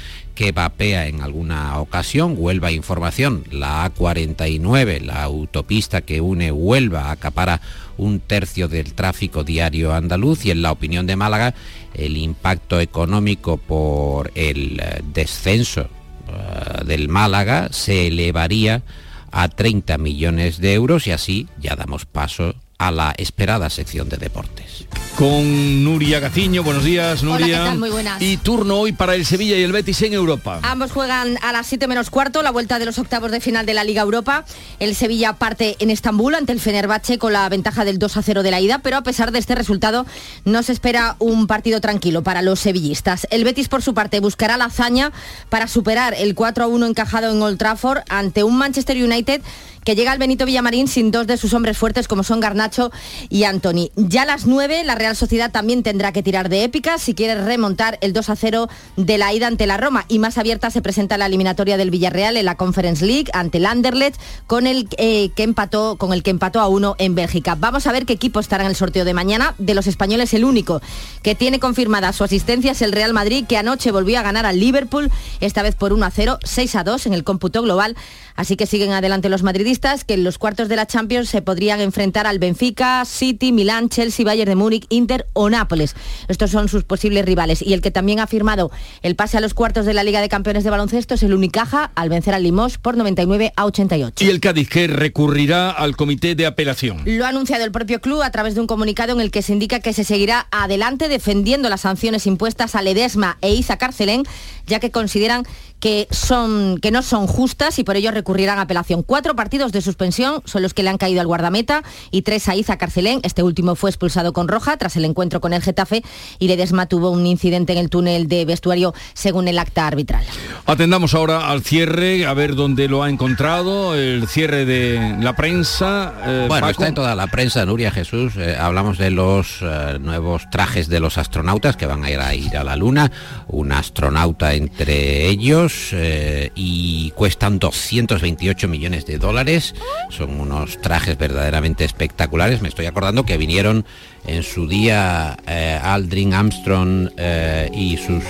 [0.42, 2.34] que vapea en alguna ocasión.
[2.36, 7.62] Huelva Información, la A49, la autopista que une Huelva, acapara
[7.96, 11.54] un tercio del tráfico diario andaluz y en la opinión de Málaga
[11.94, 15.82] el impacto económico por el eh, descenso
[16.28, 18.82] eh, del Málaga se elevaría
[19.30, 24.18] a 30 millones de euros y así ya damos paso a la esperada sección de
[24.18, 24.88] deportes.
[25.16, 27.62] Con Nuria Gaciño, buenos días Nuria.
[27.62, 28.20] Hola, Muy buenas.
[28.20, 30.60] Y turno hoy para el Sevilla y el Betis en Europa.
[30.64, 33.76] Ambos juegan a las 7 menos cuarto, la vuelta de los octavos de final de
[33.76, 34.46] la Liga Europa.
[34.80, 38.42] El Sevilla parte en Estambul ante el Fenerbahce con la ventaja del 2 a 0
[38.42, 40.08] de la ida, pero a pesar de este resultado
[40.46, 43.28] no se espera un partido tranquilo para los sevillistas.
[43.30, 45.12] El Betis por su parte buscará la hazaña
[45.50, 49.42] para superar el 4 a 1 encajado en Old Trafford ante un Manchester United
[49.84, 52.92] que llega al Benito Villamarín sin dos de sus hombres fuertes como son Garnacho
[53.30, 53.90] y Anthony.
[53.96, 57.44] Ya a las 9 la Real Sociedad también tendrá que tirar de épica si quiere
[57.44, 60.82] remontar el 2 a 0 de la ida ante la Roma y más abierta se
[60.82, 65.30] presenta la eliminatoria del Villarreal en la Conference League ante el Anderlecht con el eh,
[65.36, 67.56] que empató con el que empató a uno en Bélgica.
[67.56, 69.56] Vamos a ver qué equipo estará en el sorteo de mañana.
[69.58, 70.82] De los españoles el único
[71.24, 74.60] que tiene confirmada su asistencia es el Real Madrid que anoche volvió a ganar al
[74.60, 77.96] Liverpool esta vez por 1 a 0, 6 a 2 en el cómputo global.
[78.36, 81.42] Así que siguen adelante los madridistas madridistas que en los cuartos de la Champions se
[81.42, 85.96] podrían enfrentar al Benfica, City, Milán, Chelsea, Bayern de Múnich, Inter o Nápoles.
[86.28, 87.62] Estos son sus posibles rivales.
[87.62, 88.70] Y el que también ha firmado
[89.02, 91.92] el pase a los cuartos de la Liga de Campeones de Baloncesto es el Unicaja
[91.96, 94.26] al vencer al Limoges por 99 a 88.
[94.26, 97.04] Y el Cádiz que recurrirá al comité de apelación.
[97.06, 99.54] Lo ha anunciado el propio club a través de un comunicado en el que se
[99.54, 104.24] indica que se seguirá adelante defendiendo las sanciones impuestas a Ledesma e Isa Carcelén,
[104.68, 105.46] ya que consideran
[105.82, 109.04] que, son, que no son justas y por ello recurrirán a apelación.
[109.04, 112.56] Cuatro partidos de suspensión son los que le han caído al guardameta y tres a
[112.56, 113.20] Iza Carcelén.
[113.24, 116.04] Este último fue expulsado con roja tras el encuentro con el Getafe
[116.40, 120.24] y Ledesma tuvo un incidente en el túnel de vestuario según el acta arbitral.
[120.68, 126.14] Atendamos ahora al cierre, a ver dónde lo ha encontrado, el cierre de la prensa.
[126.26, 128.34] Eh, bueno, está en toda la prensa, Nuria Jesús.
[128.38, 132.36] Eh, hablamos de los eh, nuevos trajes de los astronautas que van a ir a
[132.36, 133.12] ir a la Luna.
[133.48, 139.76] Un astronauta entre ellos eh, y cuestan 228 millones de dólares.
[140.10, 142.62] Son unos trajes verdaderamente espectaculares.
[142.62, 143.86] Me estoy acordando que vinieron
[144.26, 148.24] en su día eh, Aldrin Armstrong eh, y sus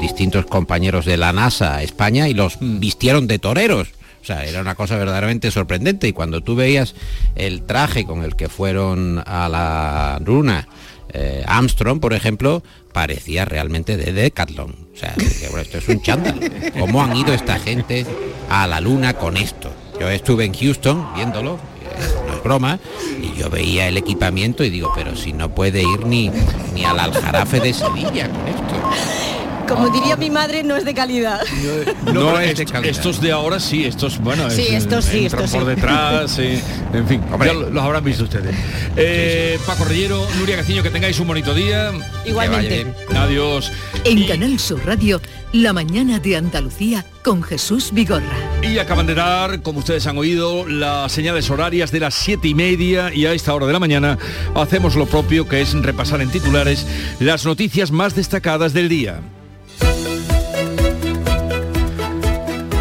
[0.00, 3.88] distintos compañeros de la NASA a España y los vistieron de toreros.
[4.22, 6.94] O sea, era una cosa verdaderamente sorprendente y cuando tú veías
[7.36, 10.66] el traje con el que fueron a la luna,
[11.46, 12.62] Armstrong, por ejemplo,
[12.96, 14.74] parecía realmente de Decathlon.
[14.94, 15.14] O sea,
[15.60, 16.40] esto es un chándal.
[16.80, 18.06] ¿Cómo han ido esta gente
[18.48, 19.70] a la luna con esto?
[20.00, 21.58] Yo estuve en Houston viéndolo,
[22.26, 22.80] no es broma,
[23.20, 26.32] y yo veía el equipamiento y digo, pero si no puede ir ni,
[26.72, 29.35] ni al Aljarafe de Sevilla con esto.
[29.68, 31.40] Como diría mi madre, no es de calidad.
[32.12, 32.90] No, es de calidad.
[32.90, 37.20] Estos de ahora sí, estos, bueno, sí, estos sí, estos por detrás, en fin,
[37.72, 38.54] los habrán visto ustedes.
[38.96, 41.90] Eh, Paco Rellero, Nuria Gaciño, que tengáis un bonito día.
[42.24, 42.86] Igualmente.
[43.14, 43.72] Adiós.
[44.04, 45.20] En Canal Sur Radio,
[45.52, 48.36] la mañana de Andalucía con Jesús Vigorra.
[48.62, 52.54] Y acaban de dar, como ustedes han oído, las señales horarias de las siete y
[52.54, 54.16] media y a esta hora de la mañana
[54.54, 56.86] hacemos lo propio, que es repasar en titulares
[57.18, 59.22] las noticias más destacadas del día.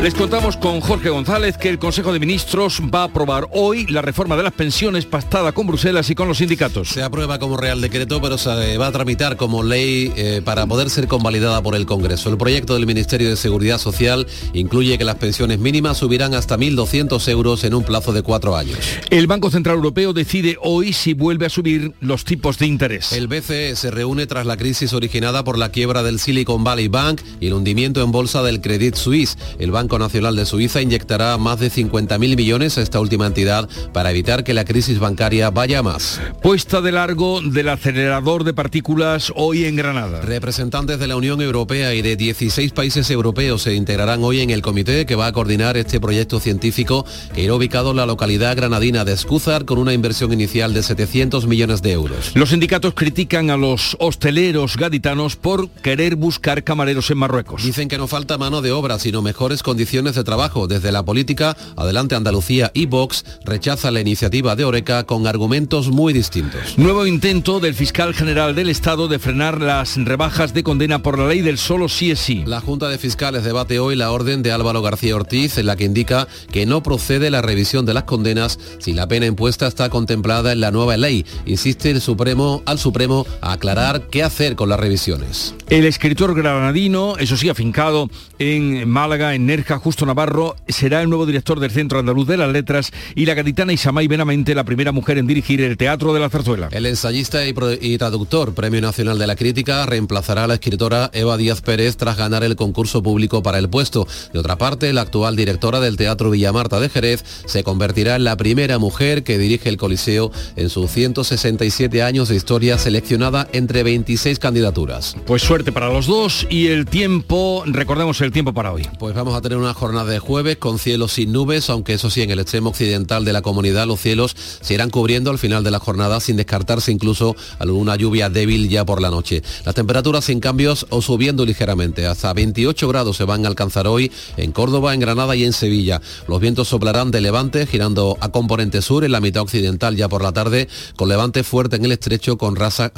[0.06, 4.04] Les contamos con Jorge González que el Consejo de Ministros va a aprobar hoy la
[4.04, 6.90] reforma de las pensiones pactada con Bruselas y con los sindicatos.
[6.90, 10.92] Se aprueba como Real Decreto, pero se va a tramitar como ley eh, para poder
[10.92, 12.30] ser convalidada por el Congreso.
[12.30, 17.28] El proyecto del Ministerio de Seguridad Social incluye que las pensiones mínimas subirán hasta 1.200
[17.30, 18.78] euros en un plazo de cuatro años.
[19.10, 23.12] El Banco Central Europeo decide hoy si vuelve a subir los tipos de interés.
[23.12, 27.22] El BCE se reúne tras la crisis originada por la quiebra del Silicon Valley Bank
[27.40, 29.36] y el hundimiento en bolsa del Credit Suisse.
[29.58, 34.12] El Banco Nacional de Suiza inyectará más de 50.000 millones a esta última entidad para
[34.12, 36.20] evitar que la crisis bancaria vaya más.
[36.42, 40.22] Puesta de largo del acelerador de partículas hoy en Granada.
[40.22, 44.62] Representantes de la Unión Europea y de 16 países europeos se integrarán hoy en el
[44.62, 49.06] comité que va a coordinar este proyecto científico que irá ubicado en la localidad granadina
[49.06, 52.32] de Escúzar con una inversión inicial de 700 millones de euros.
[52.36, 57.64] Los sindicatos critican a los hosteleros gaditanos por querer buscar camareros en Marruecos.
[57.64, 60.68] Dicen que no falta mano de obra, sino mejores condiciones condiciones de trabajo.
[60.68, 66.14] Desde la política, Adelante Andalucía y Vox rechaza la iniciativa de Oreca con argumentos muy
[66.14, 66.78] distintos.
[66.78, 71.28] Nuevo intento del fiscal general del Estado de frenar las rebajas de condena por la
[71.28, 72.44] ley del solo sí es sí.
[72.46, 75.84] La Junta de Fiscales debate hoy la orden de Álvaro García Ortiz en la que
[75.84, 80.54] indica que no procede la revisión de las condenas si la pena impuesta está contemplada
[80.54, 81.26] en la nueva ley.
[81.46, 85.54] Insiste el Supremo al Supremo a aclarar qué hacer con las revisiones.
[85.68, 88.10] El escritor granadino, eso sí, afincado
[88.40, 92.52] en Málaga, en Nerja, Justo Navarro será el nuevo director del Centro Andaluz de las
[92.52, 96.30] Letras y la gaditana Isamay Benamente la primera mujer en dirigir el Teatro de la
[96.30, 96.70] Zarzuela.
[96.72, 101.62] El ensayista y, traductor, Premio Nacional de la Crítica, reemplazará a la escritora Eva Díaz
[101.62, 104.08] Pérez tras ganar el concurso público para el puesto.
[104.32, 108.38] De otra parte, la actual directora del Teatro Villamarta de Jerez se convertirá en la
[108.38, 114.40] primera mujer que dirige el Coliseo en sus 167 años de historia seleccionada entre 26
[114.40, 115.16] candidaturas.
[115.26, 118.88] Pues suerte para los dos y el tiempo, recordemos el tiempo para hoy.
[119.00, 122.22] Pues vamos a tener una jornada de jueves con cielos sin nubes, aunque eso sí,
[122.22, 125.72] en el extremo occidental de la comunidad los cielos se irán cubriendo al final de
[125.72, 129.44] la jornada sin descartarse incluso alguna lluvia débil ya por la noche.
[129.66, 132.06] Las temperaturas sin cambios o subiendo ligeramente.
[132.08, 136.02] Hasta 28 grados se van a alcanzar hoy en Córdoba, en Granada y en Sevilla.
[136.28, 140.24] Los vientos soplarán de levante girando a componente sur en la mitad occidental ya por
[140.24, 142.56] la tarde, con levante fuerte en el estrecho con,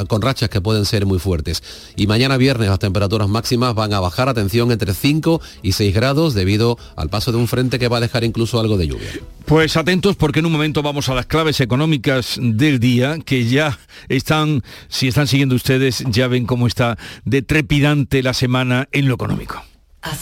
[0.07, 1.63] con rachas que pueden ser muy fuertes.
[1.95, 6.33] Y mañana viernes las temperaturas máximas van a bajar, atención, entre 5 y 6 grados
[6.33, 9.09] de debido al paso de un frente que va a dejar incluso algo de lluvia.
[9.45, 13.77] Pues atentos porque en un momento vamos a las claves económicas del día que ya
[14.07, 19.15] están, si están siguiendo ustedes, ya ven cómo está de trepidante la semana en lo
[19.15, 19.61] económico.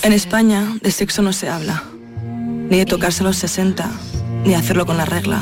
[0.01, 1.83] En España de sexo no se habla,
[2.69, 3.91] ni de tocarse a los 60,
[4.45, 5.39] ni hacerlo con la regla.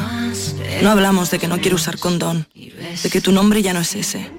[0.81, 3.95] No hablamos de que no quiero usar condón, de que tu nombre ya no es
[3.95, 4.29] ese.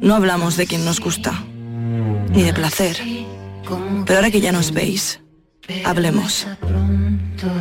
[0.00, 1.44] No hablamos de quien nos gusta,
[2.30, 2.96] ni de placer.
[4.06, 5.20] Pero ahora que ya nos veis,
[5.84, 6.46] hablemos.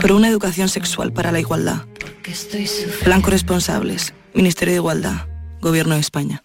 [0.01, 1.85] Por una educación sexual para la igualdad.
[3.05, 5.27] Blanco responsables, Ministerio de Igualdad,
[5.61, 6.43] Gobierno de España.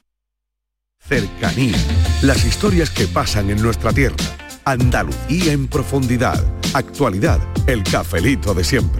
[1.01, 1.77] Cercanía.
[2.23, 4.17] Las historias que pasan en nuestra tierra.
[4.65, 6.45] Andalucía en profundidad.
[6.75, 7.41] Actualidad.
[7.67, 9.00] El cafelito de siempre.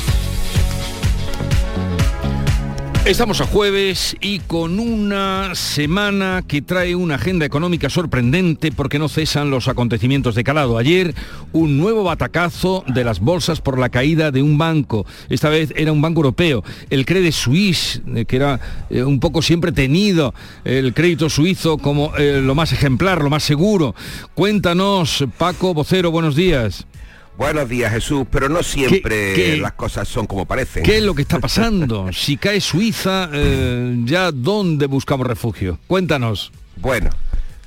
[3.05, 9.09] Estamos a jueves y con una semana que trae una agenda económica sorprendente porque no
[9.09, 10.77] cesan los acontecimientos de calado.
[10.77, 11.15] Ayer
[11.51, 15.07] un nuevo batacazo de las bolsas por la caída de un banco.
[15.29, 18.59] Esta vez era un banco europeo, el Credit Suisse, eh, que era
[18.91, 23.41] eh, un poco siempre tenido el crédito suizo como eh, lo más ejemplar, lo más
[23.41, 23.95] seguro.
[24.35, 26.85] Cuéntanos, Paco Vocero, buenos días.
[27.37, 30.83] Buenos días Jesús, pero no siempre las cosas son como parecen.
[30.83, 32.09] ¿Qué es lo que está pasando?
[32.13, 35.79] si cae Suiza, eh, ¿ya dónde buscamos refugio?
[35.87, 36.51] Cuéntanos.
[36.75, 37.09] Bueno,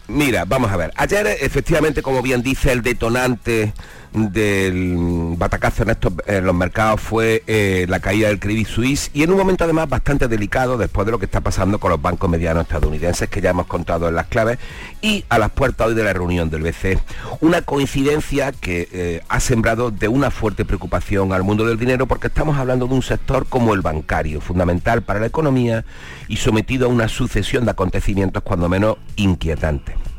[0.09, 0.93] mira, vamos a ver.
[0.97, 3.73] Ayer efectivamente, como bien dice, el detonante
[4.15, 9.25] del batacazo en, estos, en los mercados fue eh, la caída del Credit Suisse y
[9.25, 12.31] en un momento además bastante delicado después de lo que está pasando con los bancos
[12.31, 14.59] medianos estadounidenses que ya hemos contado en las claves
[15.03, 16.99] y a las puertas hoy de la reunión del BCE.
[17.41, 22.29] Una coincidencia que eh, ha sembrado de una fuerte preocupación al mundo del dinero porque
[22.29, 25.85] estamos hablando de un sector como el bancario, fundamental para la economía
[26.29, 30.14] y sometido a una sucesión de acontecimientos cuando menos inquietantes.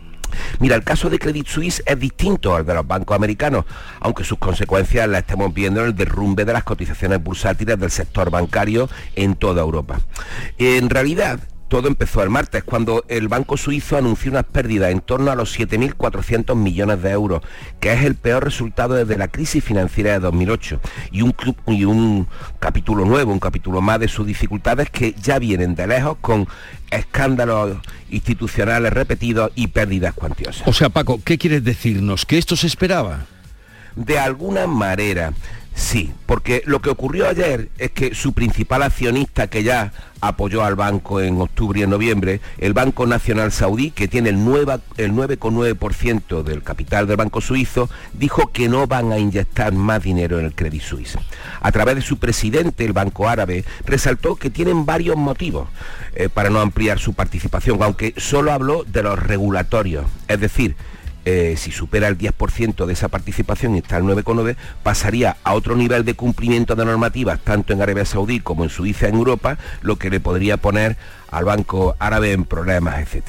[0.60, 3.66] Mira, el caso de Credit Suisse es distinto al de los bancos americanos,
[4.00, 8.30] aunque sus consecuencias las estamos viendo en el derrumbe de las cotizaciones bursátiles del sector
[8.30, 10.00] bancario en toda Europa.
[10.58, 15.32] En realidad, todo empezó el martes, cuando el Banco Suizo anunció unas pérdidas en torno
[15.32, 17.42] a los 7.400 millones de euros,
[17.80, 20.80] que es el peor resultado desde la crisis financiera de 2008,
[21.12, 22.28] y un, club, y un
[22.60, 26.48] capítulo nuevo, un capítulo más de sus dificultades que ya vienen de lejos con
[26.92, 27.78] escándalos
[28.10, 30.68] institucionales repetidos y pérdidas cuantiosas.
[30.68, 32.26] O sea, Paco, ¿qué quieres decirnos?
[32.26, 33.26] ¿Que esto se esperaba?
[33.96, 35.34] De alguna manera.
[35.76, 40.76] Sí, porque lo que ocurrió ayer es que su principal accionista que ya apoyó al
[40.76, 46.64] banco en octubre y en noviembre, el Banco Nacional Saudí, que tiene el 9,9% del
[46.64, 50.82] capital del Banco Suizo, dijo que no van a inyectar más dinero en el Credit
[50.82, 51.18] Suisse.
[51.60, 55.68] A través de su presidente, el Banco Árabe, resaltó que tienen varios motivos
[56.16, 60.78] eh, para no ampliar su participación, aunque solo habló de los regulatorios, es decir,
[61.26, 65.76] eh, si supera el 10% de esa participación y está al 9,9, pasaría a otro
[65.76, 69.98] nivel de cumplimiento de normativas, tanto en Arabia Saudí como en Suiza, en Europa, lo
[69.98, 70.98] que le podría poner
[71.32, 73.24] al Banco Árabe en problemas, etc.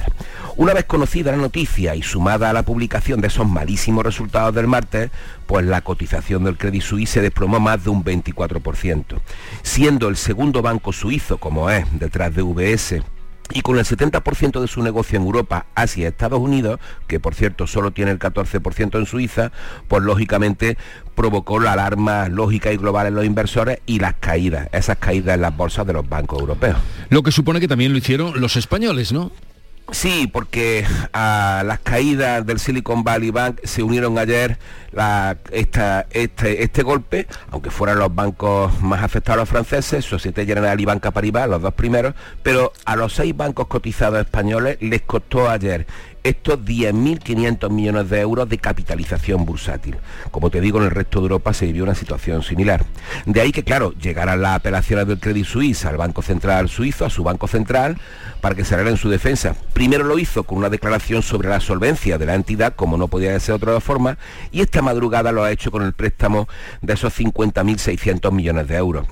[0.56, 4.66] Una vez conocida la noticia y sumada a la publicación de esos malísimos resultados del
[4.66, 5.10] martes,
[5.46, 9.20] pues la cotización del Credit Suisse se desplomó más de un 24%,
[9.62, 13.02] siendo el segundo banco suizo, como es, detrás de UBS,
[13.52, 17.34] y con el 70% de su negocio en Europa, Asia y Estados Unidos, que por
[17.34, 19.52] cierto solo tiene el 14% en Suiza,
[19.88, 20.76] pues lógicamente
[21.14, 25.42] provocó la alarma lógica y global en los inversores y las caídas, esas caídas en
[25.42, 26.76] las bolsas de los bancos europeos.
[27.08, 29.32] Lo que supone que también lo hicieron los españoles, ¿no?
[29.92, 34.58] Sí, porque a las caídas del Silicon Valley Bank se unieron ayer
[35.52, 40.84] esta, este, este golpe, aunque fueran los bancos más afectados los franceses, Societe Generale y
[40.84, 45.86] Banca Paribas, los dos primeros, pero a los seis bancos cotizados españoles les costó ayer
[46.28, 49.96] estos 10.500 millones de euros de capitalización bursátil.
[50.30, 52.84] Como te digo, en el resto de Europa se vivió una situación similar.
[53.26, 57.10] De ahí que, claro, llegaran las apelaciones del Credit Suisse al Banco Central Suizo, a
[57.10, 57.98] su Banco Central,
[58.40, 59.56] para que se en su defensa.
[59.72, 63.38] Primero lo hizo con una declaración sobre la solvencia de la entidad, como no podía
[63.40, 64.18] ser de otra forma,
[64.52, 66.46] y esta madrugada lo ha hecho con el préstamo
[66.82, 69.06] de esos 50.600 millones de euros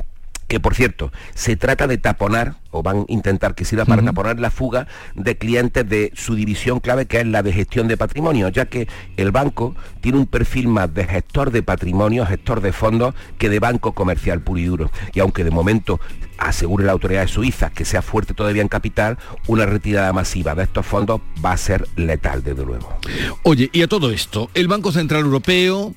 [0.49, 4.41] que por cierto, se trata de taponar, o van a intentar que sirva para taponar
[4.41, 8.49] la fuga de clientes de su división clave, que es la de gestión de patrimonio,
[8.49, 13.15] ya que el banco tiene un perfil más de gestor de patrimonio, gestor de fondos,
[13.39, 14.91] que de banco comercial puro y duro.
[15.13, 16.01] Y aunque de momento
[16.39, 20.65] asegure la autoridad de Suiza que sea fuerte todavía en capital, una retirada masiva de
[20.65, 22.99] estos fondos va a ser letal, desde luego.
[23.45, 25.95] Oye, y a todo esto, el Banco Central Europeo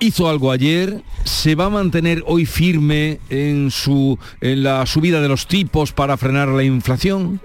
[0.00, 5.28] hizo algo ayer, se va a mantener hoy firme en, su, en la subida de
[5.28, 7.40] los tipos para frenar la inflación.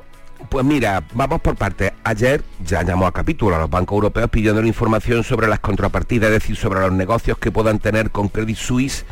[0.49, 1.91] Pues mira, vamos por partes.
[2.03, 6.41] Ayer ya llamó a capítulo a los bancos europeos pidiendo información sobre las contrapartidas, es
[6.41, 9.06] decir, sobre los negocios que puedan tener con Credit Suisse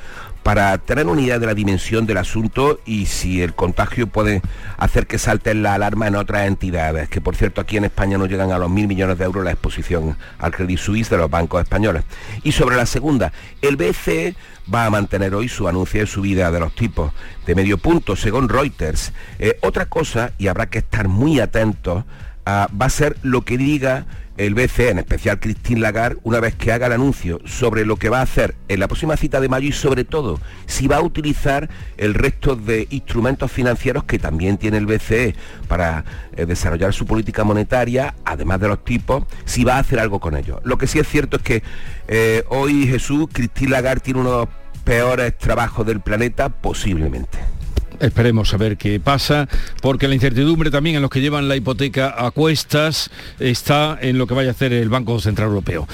[0.44, 4.42] para tener una idea de la dimensión del asunto y si el contagio puede
[4.78, 8.26] hacer que salten la alarma en otras entidades, que por cierto aquí en España no
[8.26, 11.62] llegan a los mil millones de euros la exposición al Credit Suisse de los bancos
[11.62, 12.04] españoles.
[12.44, 13.32] Y sobre la segunda,
[13.62, 14.36] el BCE
[14.74, 17.14] va a mantener hoy su anuncio de subida de los tipos
[17.46, 19.14] de medio punto, según Reuters.
[19.40, 22.04] Eh, otra cosa, y habrá que estar muy atentos,
[22.46, 24.06] ah, va a ser lo que diga
[24.38, 28.10] el BCE, en especial Christine Lagarde, una vez que haga el anuncio sobre lo que
[28.10, 31.02] va a hacer en la próxima cita de mayo y sobre todo si va a
[31.02, 35.36] utilizar el resto de instrumentos financieros que también tiene el BCE
[35.68, 36.06] para
[36.36, 40.36] eh, desarrollar su política monetaria, además de los tipos, si va a hacer algo con
[40.36, 40.60] ellos.
[40.64, 41.64] Lo que sí es cierto es que
[42.08, 44.50] eh, hoy Jesús, Christine Lagarde tiene uno de los
[44.84, 47.40] peores trabajos del planeta, posiblemente.
[48.04, 49.48] Esperemos a ver qué pasa,
[49.82, 54.28] porque la incertidumbre también en los que llevan la hipoteca a cuestas está en lo
[54.28, 55.88] que vaya a hacer el Banco Central Europeo.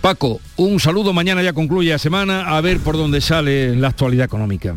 [0.00, 4.26] Paco, un saludo, mañana ya concluye la semana, a ver por dónde sale la actualidad
[4.26, 4.76] económica.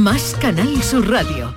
[0.01, 1.53] Más Canal Sur Radio.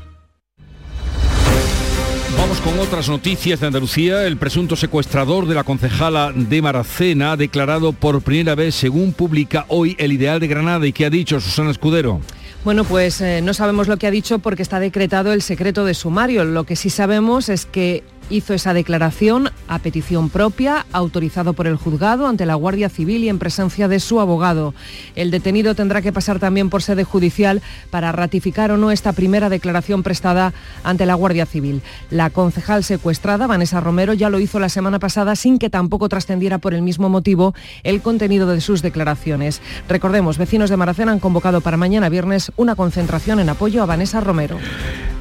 [2.37, 4.27] Vamos con otras noticias de Andalucía.
[4.27, 9.65] El presunto secuestrador de la concejala de Maracena ha declarado por primera vez, según publica
[9.69, 10.87] hoy el Ideal de Granada.
[10.87, 12.21] ¿Y qué ha dicho Susana Escudero?
[12.65, 15.95] Bueno, pues eh, no sabemos lo que ha dicho porque está decretado el secreto de
[15.95, 16.45] sumario.
[16.45, 21.77] Lo que sí sabemos es que hizo esa declaración a petición propia, autorizado por el
[21.77, 24.75] juzgado ante la Guardia Civil y en presencia de su abogado.
[25.15, 29.49] El detenido tendrá que pasar también por sede judicial para ratificar o no esta primera
[29.49, 30.53] declaración prestada
[30.83, 31.83] ante la Guardia Civil.
[32.11, 36.59] La concejal secuestrada, Vanessa Romero, ya lo hizo la semana pasada sin que tampoco trascendiera
[36.59, 39.61] por el mismo motivo el contenido de sus declaraciones.
[39.89, 44.21] Recordemos, vecinos de Maracena han convocado para mañana viernes una concentración en apoyo a Vanessa
[44.21, 44.59] Romero.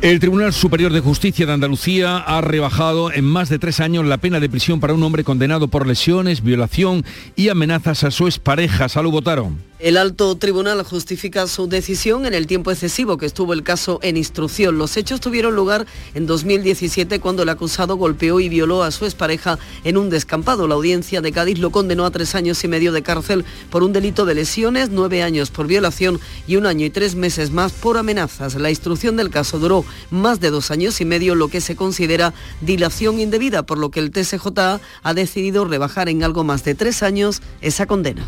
[0.01, 4.17] El Tribunal Superior de Justicia de Andalucía ha rebajado en más de tres años la
[4.17, 7.03] pena de prisión para un hombre condenado por lesiones, violación
[7.35, 8.89] y amenazas a su expareja.
[8.89, 9.72] Salud, votaron.
[9.83, 14.15] El alto tribunal justifica su decisión en el tiempo excesivo que estuvo el caso en
[14.15, 14.77] instrucción.
[14.77, 19.59] Los hechos tuvieron lugar en 2017 cuando el acusado golpeó y violó a su expareja
[19.83, 20.69] en un descampado.
[20.69, 23.91] La audiencia de Cádiz lo condenó a tres años y medio de cárcel por un
[23.91, 26.17] delito de lesiones, nueve años por violación
[26.47, 28.55] y un año y tres meses más por amenazas.
[28.55, 32.33] La instrucción del caso duró más de dos años y medio, lo que se considera
[32.61, 34.47] dilación indebida, por lo que el TSJ
[35.03, 38.25] ha decidido rebajar en algo más de tres años esa condena.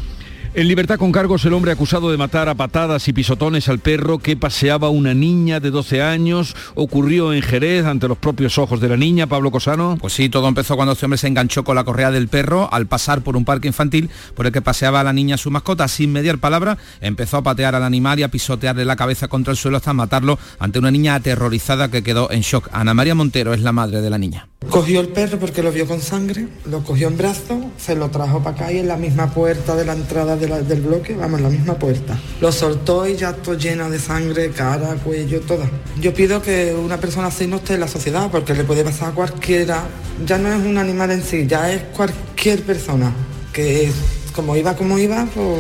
[0.58, 4.20] En libertad con cargos el hombre acusado de matar a patadas y pisotones al perro
[4.20, 8.88] que paseaba una niña de 12 años ocurrió en Jerez ante los propios ojos de
[8.88, 9.98] la niña, Pablo Cosano.
[10.00, 12.88] Pues sí, todo empezó cuando este hombre se enganchó con la correa del perro al
[12.88, 16.14] pasar por un parque infantil por el que paseaba a la niña su mascota sin
[16.14, 19.76] mediar palabra, empezó a patear al animal y a pisotearle la cabeza contra el suelo
[19.76, 22.70] hasta matarlo ante una niña aterrorizada que quedó en shock.
[22.72, 24.48] Ana María Montero es la madre de la niña.
[24.70, 28.42] Cogió el perro porque lo vio con sangre, lo cogió en brazos, se lo trajo
[28.42, 31.50] para acá y en la misma puerta de la entrada de del bloque, vamos, la
[31.50, 32.18] misma puerta.
[32.42, 35.70] Lo soltó y ya todo lleno de sangre, cara, cuello, toda.
[36.00, 39.10] Yo pido que una persona así no esté en la sociedad porque le puede pasar
[39.10, 39.84] a cualquiera.
[40.26, 43.12] Ya no es un animal en sí, ya es cualquier persona
[43.54, 43.92] que
[44.36, 45.60] como iba, como iba, pues...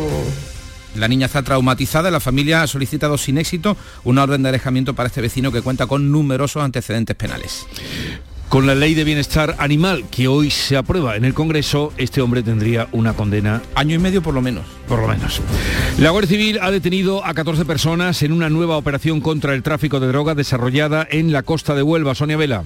[0.95, 5.07] La niña está traumatizada, la familia ha solicitado sin éxito una orden de alejamiento para
[5.07, 7.65] este vecino que cuenta con numerosos antecedentes penales.
[8.55, 12.41] Con la ley de bienestar animal que hoy se aprueba en el Congreso, este hombre
[12.41, 13.61] tendría una condena.
[13.75, 14.63] Año y medio por lo menos.
[14.87, 15.41] Por lo menos.
[15.99, 19.99] La Guardia Civil ha detenido a 14 personas en una nueva operación contra el tráfico
[19.99, 22.15] de drogas desarrollada en la costa de Huelva.
[22.15, 22.63] Sonia Vela.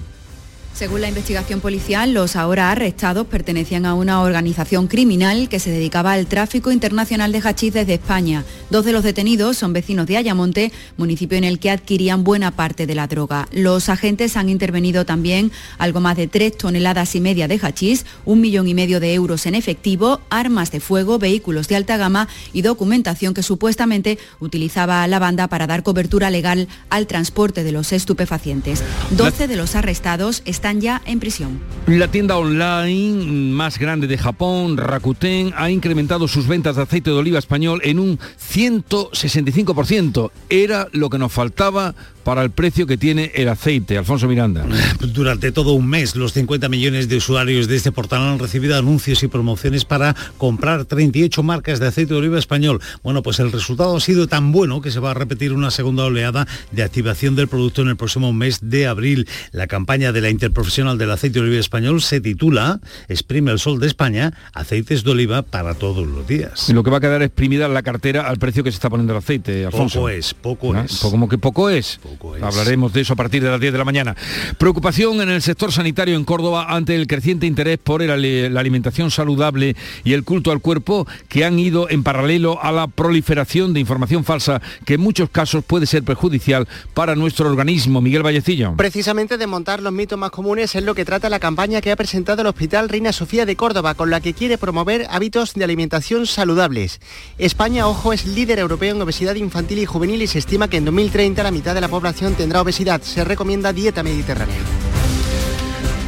[0.72, 6.12] Según la investigación policial, los ahora arrestados pertenecían a una organización criminal que se dedicaba
[6.12, 8.44] al tráfico internacional de hachís desde España.
[8.70, 12.86] Dos de los detenidos son vecinos de Ayamonte, municipio en el que adquirían buena parte
[12.86, 13.46] de la droga.
[13.52, 18.40] Los agentes han intervenido también algo más de tres toneladas y media de hachís, un
[18.40, 22.62] millón y medio de euros en efectivo, armas de fuego, vehículos de alta gama y
[22.62, 28.82] documentación que supuestamente utilizaba la banda para dar cobertura legal al transporte de los estupefacientes.
[29.10, 31.60] 12 de los arrestados están ya en prisión.
[31.86, 37.16] La tienda online más grande de Japón, Rakuten, ha incrementado sus ventas de aceite de
[37.16, 40.30] oliva español en un 165%.
[40.50, 43.96] Era lo que nos faltaba para el precio que tiene el aceite.
[43.96, 44.66] Alfonso Miranda.
[45.00, 49.22] Durante todo un mes, los 50 millones de usuarios de este portal han recibido anuncios
[49.22, 52.80] y promociones para comprar 38 marcas de aceite de oliva español.
[53.02, 56.04] Bueno, pues el resultado ha sido tan bueno que se va a repetir una segunda
[56.04, 59.26] oleada de activación del producto en el próximo mes de abril.
[59.50, 63.78] La campaña de la Interprofesional del Aceite de Oliva Español se titula Exprime el sol
[63.80, 66.68] de España, aceites de oliva para todos los días.
[66.68, 69.12] Y lo que va a quedar exprimida la cartera al precio que se está poniendo
[69.12, 70.00] el aceite, Alfonso.
[70.00, 70.84] Poco es, poco ¿Ah?
[70.84, 70.98] es.
[70.98, 72.00] Como que poco es.
[72.42, 74.16] Hablaremos de eso a partir de las 10 de la mañana.
[74.58, 79.10] Preocupación en el sector sanitario en Córdoba ante el creciente interés por el- la alimentación
[79.10, 83.80] saludable y el culto al cuerpo que han ido en paralelo a la proliferación de
[83.80, 88.00] información falsa que en muchos casos puede ser perjudicial para nuestro organismo.
[88.00, 88.74] Miguel Vallecillo.
[88.76, 92.40] Precisamente desmontar los mitos más comunes es lo que trata la campaña que ha presentado
[92.40, 96.98] el Hospital Reina Sofía de Córdoba, con la que quiere promover hábitos de alimentación saludables.
[97.36, 100.86] España, ojo, es líder europeo en obesidad infantil y juvenil y se estima que en
[100.86, 103.02] 2030 la mitad de la población tendrá obesidad.
[103.02, 104.56] Se recomienda dieta mediterránea.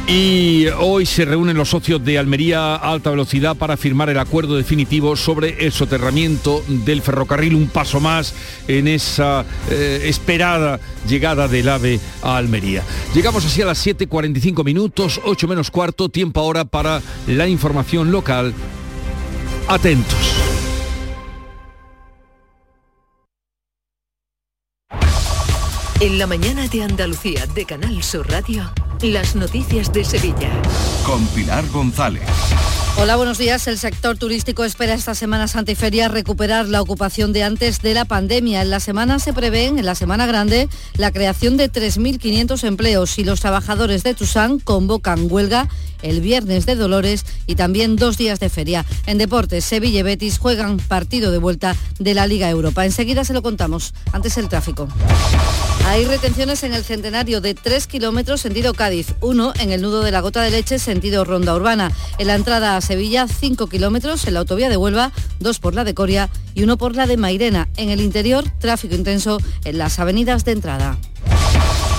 [0.07, 5.15] Y hoy se reúnen los socios de Almería alta velocidad para firmar el acuerdo definitivo
[5.15, 8.33] sobre el soterramiento del ferrocarril, un paso más
[8.67, 12.83] en esa eh, esperada llegada del AVE a Almería.
[13.15, 18.53] Llegamos así a las 7.45 minutos, 8 menos cuarto, tiempo ahora para la información local.
[19.69, 20.62] Atentos.
[26.03, 28.69] En la mañana de Andalucía de Canal Sur Radio,
[29.01, 30.51] las noticias de Sevilla.
[31.05, 32.23] Con Pilar González.
[32.97, 33.65] Hola, buenos días.
[33.67, 37.93] El sector turístico espera esta Semana Santa y Feria recuperar la ocupación de antes de
[37.93, 38.63] la pandemia.
[38.63, 43.23] En la semana se prevén, en la Semana Grande, la creación de 3.500 empleos y
[43.23, 45.69] los trabajadores de Tusán convocan huelga
[46.01, 48.85] el viernes de Dolores y también dos días de feria.
[49.05, 52.85] En deportes, Sevilla y Betis juegan partido de vuelta de la Liga Europa.
[52.85, 53.93] Enseguida se lo contamos.
[54.11, 54.89] Antes el tráfico.
[55.85, 60.11] Hay retenciones en el centenario de 3 kilómetros sentido Cádiz, uno en el nudo de
[60.11, 61.91] la gota de leche sentido Ronda Urbana.
[62.17, 65.83] En la entrada a Sevilla, 5 kilómetros en la autovía de Huelva, dos por la
[65.83, 67.67] de Coria y uno por la de Mairena.
[67.75, 70.97] En el interior, tráfico intenso en las avenidas de entrada.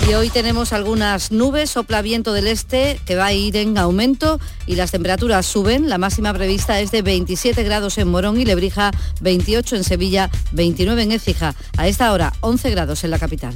[0.09, 4.39] Y hoy tenemos algunas nubes, sopla viento del este que va a ir en aumento
[4.67, 5.89] y las temperaturas suben.
[5.89, 8.91] La máxima prevista es de 27 grados en Morón y Lebrija,
[9.23, 11.55] 28 en Sevilla, 29 en Écija.
[11.79, 13.55] A esta hora, 11 grados en la capital.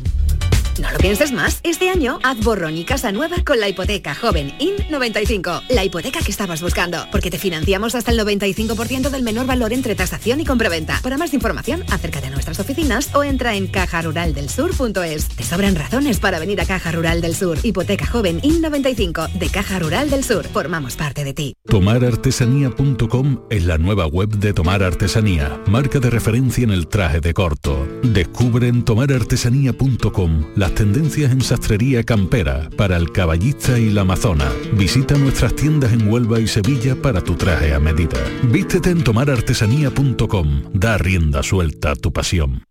[0.81, 1.61] No lo pienses más.
[1.64, 5.62] Este año haz borrón y casa nueva con la hipoteca joven IN95.
[5.68, 7.07] La hipoteca que estabas buscando.
[7.11, 11.01] Porque te financiamos hasta el 95% del menor valor entre tasación y compraventa.
[11.03, 15.29] Para más información, acércate a nuestras oficinas o entra en cajaruraldelsur.es.
[15.29, 17.59] Te sobran razones para venir a Caja Rural del Sur.
[17.62, 20.47] Hipoteca joven IN95 de Caja Rural del Sur.
[20.47, 21.55] Formamos parte de ti.
[21.66, 27.35] Tomarartesanía.com es la nueva web de Tomar Artesanía, marca de referencia en el traje de
[27.35, 27.87] corto.
[28.03, 34.53] Descubre en tomarartesanía.com las tendencias en sastrería campera para el caballista y la amazona.
[34.75, 38.19] Visita nuestras tiendas en Huelva y Sevilla para tu traje a medida.
[38.43, 40.62] Vístete en tomarartesanía.com.
[40.75, 42.64] Da rienda suelta a tu pasión.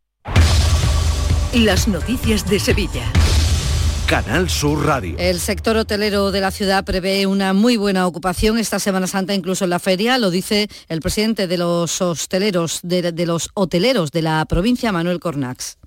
[1.53, 3.11] Las noticias de Sevilla.
[4.05, 5.15] Canal Sur Radio.
[5.17, 9.63] El sector hotelero de la ciudad prevé una muy buena ocupación esta Semana Santa, incluso
[9.63, 14.21] en la feria, lo dice el presidente de los hosteleros, de, de los hoteleros de
[14.21, 15.77] la provincia, Manuel Cornax.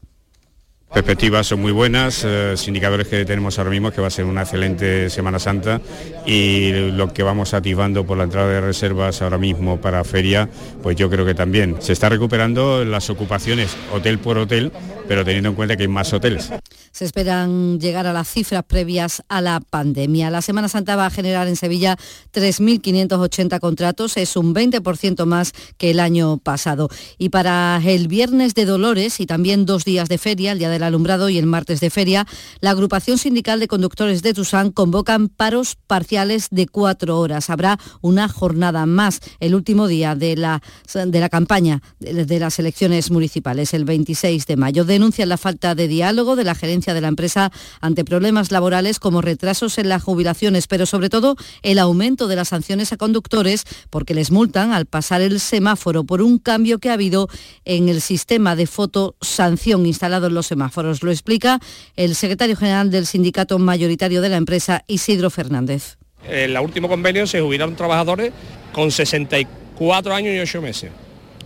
[0.92, 4.24] Perspectivas son muy buenas, eh, los indicadores que tenemos ahora mismo que va a ser
[4.24, 5.80] una excelente Semana Santa
[6.26, 10.48] y lo que vamos activando por la entrada de reservas ahora mismo para feria,
[10.82, 14.72] pues yo creo que también se está recuperando las ocupaciones hotel por hotel,
[15.06, 16.50] pero teniendo en cuenta que hay más hoteles.
[16.90, 20.28] Se esperan llegar a las cifras previas a la pandemia.
[20.30, 21.96] La Semana Santa va a generar en Sevilla
[22.32, 26.88] 3.580 contratos, es un 20% más que el año pasado.
[27.16, 30.84] Y para el viernes de Dolores y también dos días de feria, el día del
[30.84, 32.26] alumbrado y el martes de feria,
[32.60, 37.50] la agrupación sindical de conductores de Tusán convocan paros parciales de cuatro horas.
[37.50, 40.62] Habrá una jornada más, el último día de la,
[40.94, 44.86] de la campaña de, de las elecciones municipales, el 26 de mayo.
[44.86, 47.52] Denuncian la falta de diálogo de la gerencia de la empresa
[47.82, 52.48] ante problemas laborales como retrasos en las jubilaciones, pero sobre todo el aumento de las
[52.48, 56.94] sanciones a conductores porque les multan al pasar el semáforo por un cambio que ha
[56.94, 57.28] habido
[57.66, 60.69] en el sistema de fotosanción instalado en los semáforos.
[61.02, 61.60] Lo explica
[61.96, 65.96] el secretario general del sindicato mayoritario de la empresa, Isidro Fernández.
[66.28, 68.32] En el último convenio se jubilaron trabajadores
[68.72, 70.90] con 64 años y 8 meses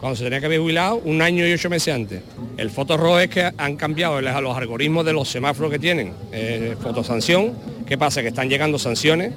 [0.04, 2.20] cuando se tenía que haber jubilado un año y ocho meses antes.
[2.58, 6.76] El foto rojo es que han cambiado los algoritmos de los semáforos que tienen, eh,
[6.78, 7.54] fotosanción,
[7.86, 8.20] ¿qué pasa?
[8.20, 9.32] Que están llegando sanciones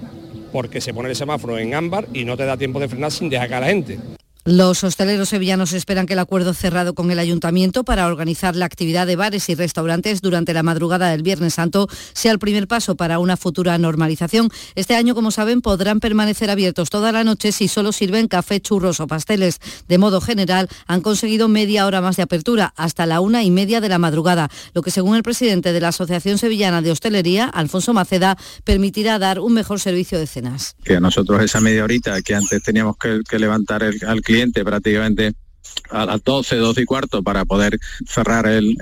[0.52, 3.30] porque se pone el semáforo en ámbar y no te da tiempo de frenar sin
[3.30, 3.98] dejar a la gente.
[4.50, 9.06] Los hosteleros sevillanos esperan que el acuerdo cerrado con el ayuntamiento para organizar la actividad
[9.06, 13.20] de bares y restaurantes durante la madrugada del Viernes Santo sea el primer paso para
[13.20, 14.50] una futura normalización.
[14.76, 19.02] Este año, como saben, podrán permanecer abiertos toda la noche si solo sirven café, churros
[19.02, 19.60] o pasteles.
[19.90, 23.82] De modo general, han conseguido media hora más de apertura, hasta la una y media
[23.82, 27.92] de la madrugada, lo que según el presidente de la Asociación Sevillana de Hostelería, Alfonso
[27.92, 30.78] Maceda, permitirá dar un mejor servicio de cenas.
[30.86, 35.34] Que nosotros esa media horita que antes teníamos que, levantar el, al cliente, prácticamente
[35.90, 38.76] a las 12, 12 y cuarto para poder cerrar el,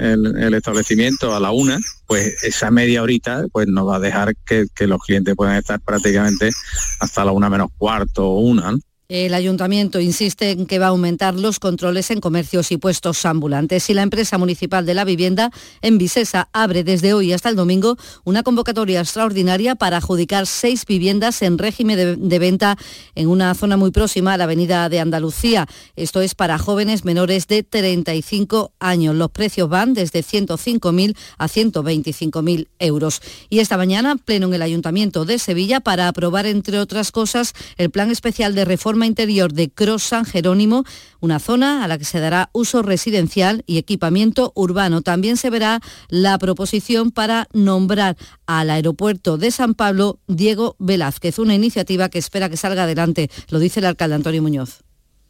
[0.53, 4.87] establecimiento a la una, pues esa media horita pues nos va a dejar que, que
[4.87, 6.51] los clientes puedan estar prácticamente
[6.99, 8.75] hasta la una menos cuarto o una.
[9.07, 13.87] El ayuntamiento insiste en que va a aumentar los controles en comercios y puestos ambulantes
[13.91, 15.51] y la empresa municipal de la vivienda
[15.83, 21.43] en Visesa abre desde hoy hasta el domingo una convocatoria extraordinaria para adjudicar seis viviendas
[21.43, 22.79] en régimen de, de venta
[23.13, 25.67] en una zona muy próxima a la avenida de Andalucía.
[25.95, 29.13] Esto es para jóvenes menores de 35 años.
[29.13, 33.21] Los precios van desde 105.000 a 125.000 euros.
[33.51, 37.91] Y esta mañana, pleno en el Ayuntamiento de Sevilla para aprobar, entre otras cosas, el
[37.91, 40.85] plan especial de reforma interior de Cross San Jerónimo,
[41.19, 45.01] una zona a la que se dará uso residencial y equipamiento urbano.
[45.01, 48.15] También se verá la proposición para nombrar
[48.45, 53.59] al aeropuerto de San Pablo Diego Velázquez, una iniciativa que espera que salga adelante, lo
[53.59, 54.84] dice el alcalde Antonio Muñoz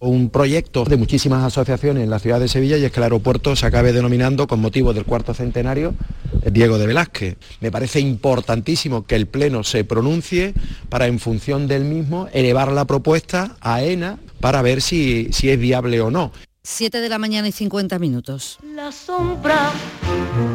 [0.07, 3.55] un proyecto de muchísimas asociaciones en la ciudad de Sevilla y es que el aeropuerto
[3.55, 5.93] se acabe denominando con motivo del cuarto centenario
[6.41, 7.37] eh, Diego de Velázquez.
[7.61, 10.53] Me parece importantísimo que el Pleno se pronuncie
[10.89, 15.59] para en función del mismo elevar la propuesta a ENA para ver si, si es
[15.59, 16.31] viable o no.
[16.63, 18.57] 7 de la mañana y 50 minutos.
[18.73, 19.71] La sombra,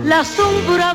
[0.04, 0.94] la sombra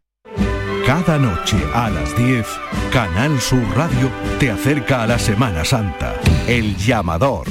[0.85, 2.45] Cada noche a las 10,
[2.91, 4.09] Canal Sur Radio
[4.39, 6.15] te acerca a la Semana Santa.
[6.47, 7.45] El llamador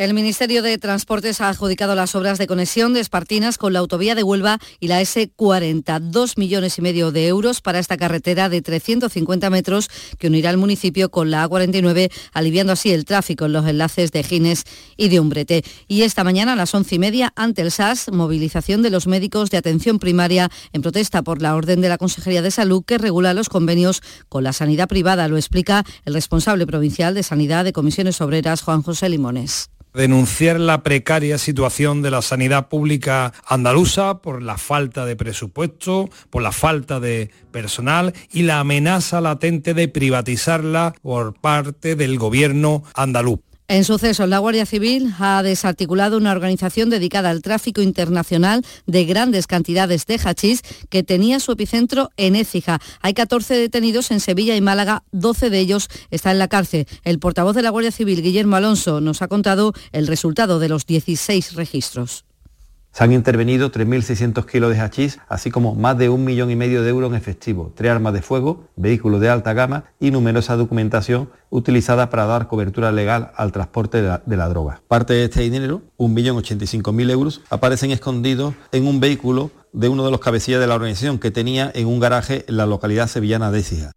[0.00, 4.14] el Ministerio de Transportes ha adjudicado las obras de conexión de Espartinas con la autovía
[4.14, 8.62] de Huelva y la S40, dos millones y medio de euros para esta carretera de
[8.62, 13.66] 350 metros que unirá el municipio con la A49, aliviando así el tráfico en los
[13.66, 14.64] enlaces de Gines
[14.96, 15.64] y de Umbrete.
[15.86, 19.50] Y esta mañana a las once y media, ante el SAS, movilización de los médicos
[19.50, 23.34] de atención primaria en protesta por la orden de la Consejería de Salud que regula
[23.34, 25.28] los convenios con la sanidad privada.
[25.28, 30.82] Lo explica el responsable provincial de Sanidad de Comisiones Obreras, Juan José Limones denunciar la
[30.82, 37.00] precaria situación de la sanidad pública andaluza por la falta de presupuesto, por la falta
[37.00, 43.40] de personal y la amenaza latente de privatizarla por parte del gobierno andaluz.
[43.70, 49.46] En sucesos, la Guardia Civil ha desarticulado una organización dedicada al tráfico internacional de grandes
[49.46, 52.80] cantidades de hachís que tenía su epicentro en Écija.
[53.00, 56.88] Hay 14 detenidos en Sevilla y Málaga, 12 de ellos están en la cárcel.
[57.04, 60.84] El portavoz de la Guardia Civil, Guillermo Alonso, nos ha contado el resultado de los
[60.84, 62.24] 16 registros.
[62.92, 66.82] Se han intervenido 3.600 kilos de hachís, así como más de un millón y medio
[66.82, 71.30] de euros en efectivo, tres armas de fuego, vehículos de alta gama y numerosa documentación
[71.50, 74.82] utilizada para dar cobertura legal al transporte de la, droga.
[74.88, 80.20] Parte de este dinero, 1.085.000 euros, aparecen escondidos en un vehículo de uno de los
[80.20, 83.92] cabecillas de la organización que tenía en un garaje en la localidad sevillana de Écija.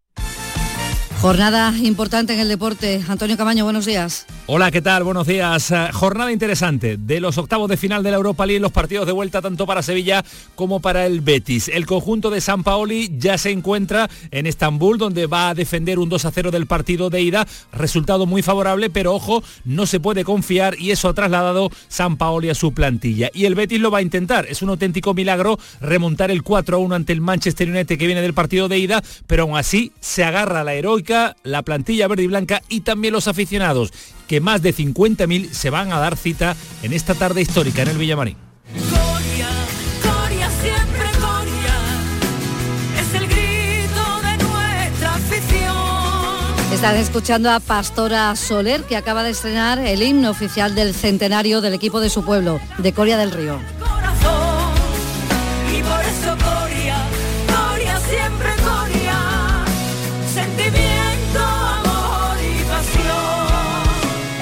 [1.24, 3.02] Jornada importante en el deporte.
[3.08, 4.26] Antonio Camaño, buenos días.
[4.46, 5.06] Hola, ¿qué tal?
[5.06, 5.72] Buenos días.
[5.72, 9.14] Eh, jornada interesante de los octavos de final de la Europa League, los partidos de
[9.14, 11.70] vuelta tanto para Sevilla como para el Betis.
[11.70, 16.10] El conjunto de San Paoli ya se encuentra en Estambul, donde va a defender un
[16.10, 17.48] 2 a 0 del partido de ida.
[17.72, 22.50] Resultado muy favorable, pero ojo, no se puede confiar y eso ha trasladado San Paoli
[22.50, 23.30] a su plantilla.
[23.34, 24.46] Y el Betis lo va a intentar.
[24.50, 28.22] Es un auténtico milagro remontar el 4 a 1 ante el Manchester United que viene
[28.22, 31.13] del partido de ida, pero aún así se agarra la heroica
[31.44, 33.92] la plantilla verde y blanca y también los aficionados,
[34.28, 37.98] que más de 50.000 se van a dar cita en esta tarde histórica en el
[37.98, 38.38] Villamarín.
[38.74, 39.50] Coria,
[40.02, 41.78] Coria, siempre Coria,
[43.02, 46.74] es el grito de nuestra afición.
[46.74, 51.74] Están escuchando a Pastora Soler, que acaba de estrenar el himno oficial del centenario del
[51.74, 53.60] equipo de su pueblo, de Coria del Río.
[53.80, 54.74] Corazón,
[55.72, 56.63] y por eso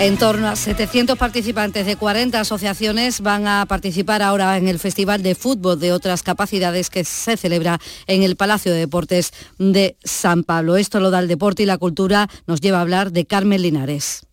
[0.02, 5.22] En torno a 700 participantes de 40 asociaciones van a participar ahora en el Festival
[5.22, 10.44] de Fútbol de otras capacidades que se celebra en el Palacio de Deportes de San
[10.44, 10.78] Pablo.
[10.78, 12.28] Esto lo da el deporte y la cultura.
[12.48, 14.26] Nos lleva a hablar de Carmen Linares.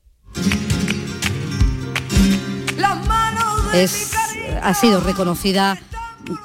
[3.74, 4.12] Es,
[4.62, 5.78] ha sido reconocida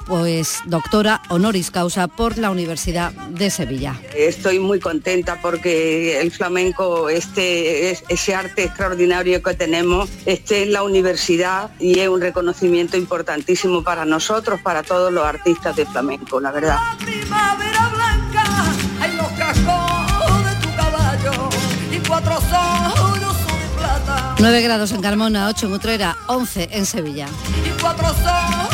[0.06, 3.98] pues doctora honoris causa por la Universidad de Sevilla.
[4.16, 10.72] Estoy muy contenta porque el flamenco, este, es- ese arte extraordinario que tenemos, esté en
[10.72, 16.40] la universidad y es un reconocimiento importantísimo para nosotros, para todos los artistas de flamenco,
[16.40, 16.78] la verdad.
[17.04, 18.44] primavera blanca,
[19.00, 21.48] hay los cascos de tu caballo
[21.92, 24.34] y cuatro solos de plata.
[24.38, 27.28] 9 grados en Carmona, 8 en Utrera, 11 en Sevilla.
[27.66, 28.73] Y cuatro solos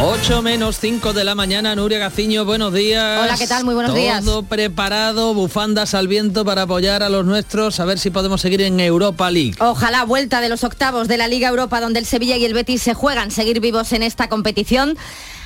[0.00, 3.20] 8 menos 5 de la mañana, Nuria Gaciño, buenos días.
[3.20, 3.64] Hola, ¿qué tal?
[3.64, 4.24] Muy buenos Todo días.
[4.24, 8.62] Todo preparado, bufandas al viento para apoyar a los nuestros, a ver si podemos seguir
[8.62, 9.56] en Europa League.
[9.58, 12.80] Ojalá vuelta de los octavos de la Liga Europa donde el Sevilla y el Betis
[12.80, 14.96] se juegan seguir vivos en esta competición.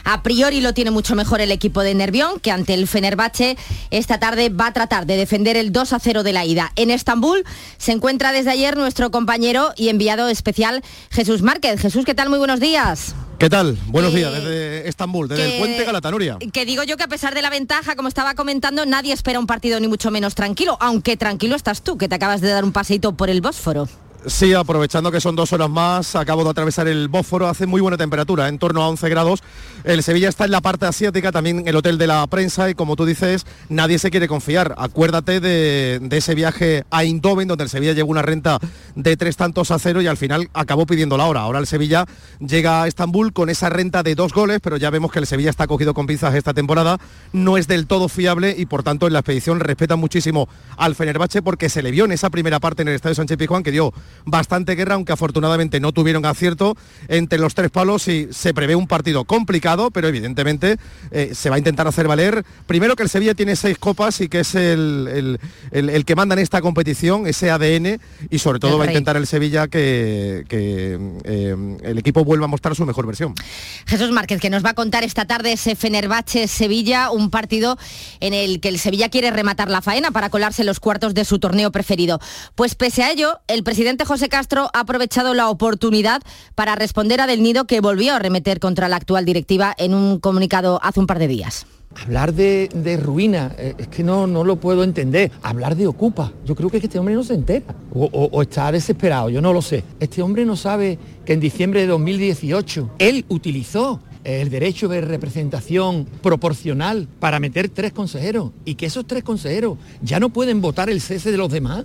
[0.04, 3.56] A priori lo tiene mucho mejor el equipo de Nervión, que ante el Fenerbahce
[3.90, 6.72] esta tarde va a tratar de defender el 2 a 0 de la ida.
[6.76, 7.42] En Estambul
[7.78, 11.80] se encuentra desde ayer nuestro compañero y enviado especial Jesús Márquez.
[11.80, 12.28] Jesús, ¿qué tal?
[12.28, 13.14] Muy buenos días.
[13.42, 13.76] ¿Qué tal?
[13.88, 16.38] Buenos Eh, días desde Estambul, desde que- el puente Galatanuria.
[16.52, 19.48] Que digo yo que a pesar de la ventaja, como estaba comentando, nadie espera un
[19.48, 22.70] partido ni mucho menos tranquilo, aunque tranquilo estás tú, que te acabas de dar un
[22.70, 23.88] paseito por el Bósforo.
[24.28, 27.96] Sí, aprovechando que son dos horas más, acabo de atravesar el Bósforo, hace muy buena
[27.96, 29.40] temperatura, en torno a 11 grados.
[29.84, 32.96] El Sevilla está en la parte asiática, también el hotel de la prensa, y como
[32.96, 34.74] tú dices, nadie se quiere confiar.
[34.78, 38.58] Acuérdate de, ese viaje a Eindhoven, donde el Sevilla llegó una renta
[38.94, 41.40] de tres tantos a cero y al final acabó pidiendo la hora.
[41.40, 42.06] Ahora el Sevilla
[42.38, 45.50] llega a Estambul con esa renta de dos goles, pero ya vemos que el Sevilla
[45.50, 46.98] está cogido con pinzas esta temporada,
[47.32, 51.42] no es del todo fiable y por tanto en la expedición respeta muchísimo al Fenerbahce
[51.42, 53.92] porque se le vio en esa primera parte en el Estadio Sánchez Pizjuán que dio
[54.24, 56.76] bastante guerra, aunque afortunadamente no tuvieron acierto
[57.08, 60.76] entre los tres palos y se prevé un partido complicado, pero evidentemente
[61.10, 62.44] eh, se va a intentar hacer valer.
[62.66, 66.14] Primero que el Sevilla tiene seis copas y que es el, el- el- el que
[66.14, 67.98] manda en esta competición, ese ADN,
[68.30, 72.48] y sobre todo va a intentar el Sevilla que, que, eh, el equipo vuelva a
[72.48, 73.34] mostrar su mejor versión.
[73.86, 77.76] Jesús Márquez, que nos va a contar esta tarde ese Fenerbahce-Sevilla, un partido
[78.20, 81.38] en el que el Sevilla quiere rematar la faena para colarse los cuartos de su
[81.38, 82.20] torneo preferido.
[82.54, 86.22] Pues pese a ello, el presidente José Castro ha aprovechado la oportunidad
[86.54, 90.18] para responder a Del Nido que volvió a remeter contra la actual directiva en un
[90.18, 91.66] comunicado hace un par de días.
[92.02, 95.30] Hablar de, ruina, eh, es que no, no lo puedo entender.
[95.42, 97.74] Hablar de ocupa, yo creo que este hombre no se entera.
[97.94, 99.84] O está desesperado, yo no lo sé.
[100.00, 106.06] Este hombre no sabe que en diciembre de 2018 él utilizó el derecho de representación
[106.22, 111.00] proporcional para meter tres consejeros y que esos tres consejeros ya no pueden votar el
[111.00, 111.84] cese de los demás.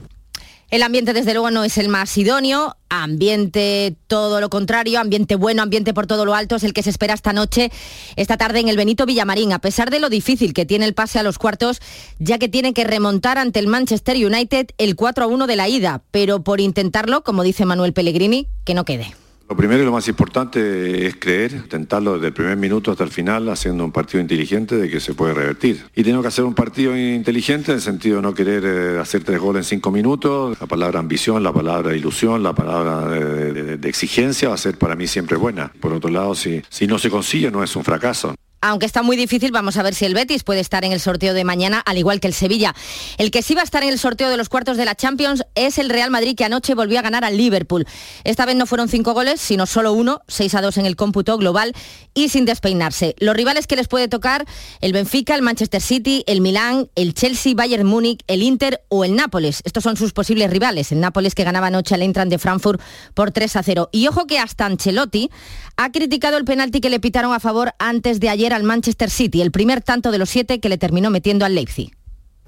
[0.69, 5.63] El ambiente desde luego no es el más idóneo, ambiente todo lo contrario, ambiente bueno,
[5.63, 7.71] ambiente por todo lo alto es el que se espera esta noche,
[8.17, 11.19] esta tarde en el Benito Villamarín, a pesar de lo difícil que tiene el pase
[11.19, 11.79] a los cuartos,
[12.19, 15.69] ya que tiene que remontar ante el Manchester United el 4 a 1 de la
[15.69, 19.13] ida, pero por intentarlo, como dice Manuel Pellegrini, que no quede.
[19.49, 23.09] Lo primero y lo más importante es creer, tentarlo desde el primer minuto hasta el
[23.11, 25.85] final, haciendo un partido inteligente de que se puede revertir.
[25.95, 29.23] Y tengo que hacer un partido inteligente en el sentido de no querer eh, hacer
[29.23, 30.57] tres goles en cinco minutos.
[30.59, 34.77] La palabra ambición, la palabra ilusión, la palabra de, de- de exigencia va a ser
[34.77, 35.71] para mí siempre buena.
[35.79, 38.35] Por otro lado, si, si no se consigue, no es un fracaso.
[38.61, 41.33] Aunque está muy difícil, vamos a ver si el Betis puede estar en el sorteo
[41.33, 42.73] de mañana, al igual que el Sevilla.
[43.17, 45.43] El que sí va a estar en el sorteo de los cuartos de la Champions
[45.55, 47.85] es el Real Madrid, que anoche volvió a ganar al Liverpool.
[48.23, 51.37] Esta vez no fueron cinco goles, sino solo uno, 6 a 2 en el cómputo
[51.37, 51.73] global
[52.13, 53.15] y sin despeinarse.
[53.19, 54.45] Los rivales que les puede tocar,
[54.81, 59.15] el Benfica, el Manchester City, el Milán, el Chelsea, Bayern Múnich, el Inter o el
[59.15, 59.61] Nápoles.
[59.65, 60.91] Estos son sus posibles rivales.
[60.91, 62.81] El Nápoles que ganaba anoche al Eintracht de Frankfurt
[63.13, 63.89] por 3 a 0.
[63.91, 65.29] Y ojo que hasta Ancelotti
[65.77, 69.41] ha criticado el penalti que le pitaron a favor antes de ayer al Manchester City,
[69.41, 71.91] el primer tanto de los siete que le terminó metiendo al Leipzig.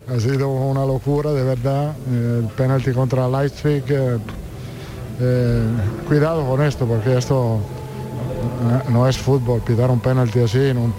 [0.07, 1.95] Ha sido una locura, de verdad.
[2.11, 3.83] El penalti contra Leipzig.
[3.89, 4.17] eh,
[5.21, 5.61] eh,
[6.07, 9.61] cuidado con esto, porque esto eh, no es fútbol.
[9.61, 10.93] Pitar un penalti así en,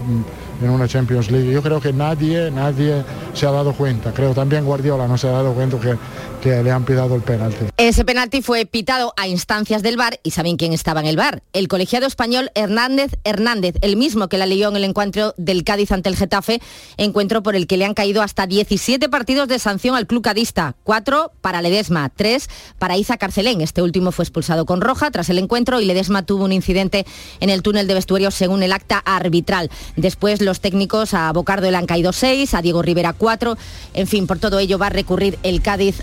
[0.63, 1.51] en una Champions League.
[1.51, 4.13] Yo creo que nadie, nadie se ha dado cuenta.
[4.13, 5.97] Creo también Guardiola no se ha dado cuenta que,
[6.41, 7.67] que le han pitado el penalti.
[7.77, 11.43] Ese penalti fue pitado a instancias del VAR y ¿saben quién estaba en el VAR?
[11.53, 15.93] El colegiado español Hernández Hernández, el mismo que la leyó en el encuentro del Cádiz
[15.93, 16.61] ante el Getafe,
[16.97, 20.75] encuentro por el que le han caído hasta 17 partidos de sanción al club cadista,
[20.85, 23.61] 4 para Ledesma, 3 para Iza Carcelén.
[23.61, 27.07] Este último fue expulsado con roja tras el encuentro y Ledesma tuvo un incidente
[27.41, 29.71] en el túnel de vestuario según el acta arbitral.
[29.97, 33.57] Después los técnicos a Bocardo le han caído 6, a Diego Rivera 4,
[33.95, 36.03] en fin, por todo ello va a recurrir el Cádiz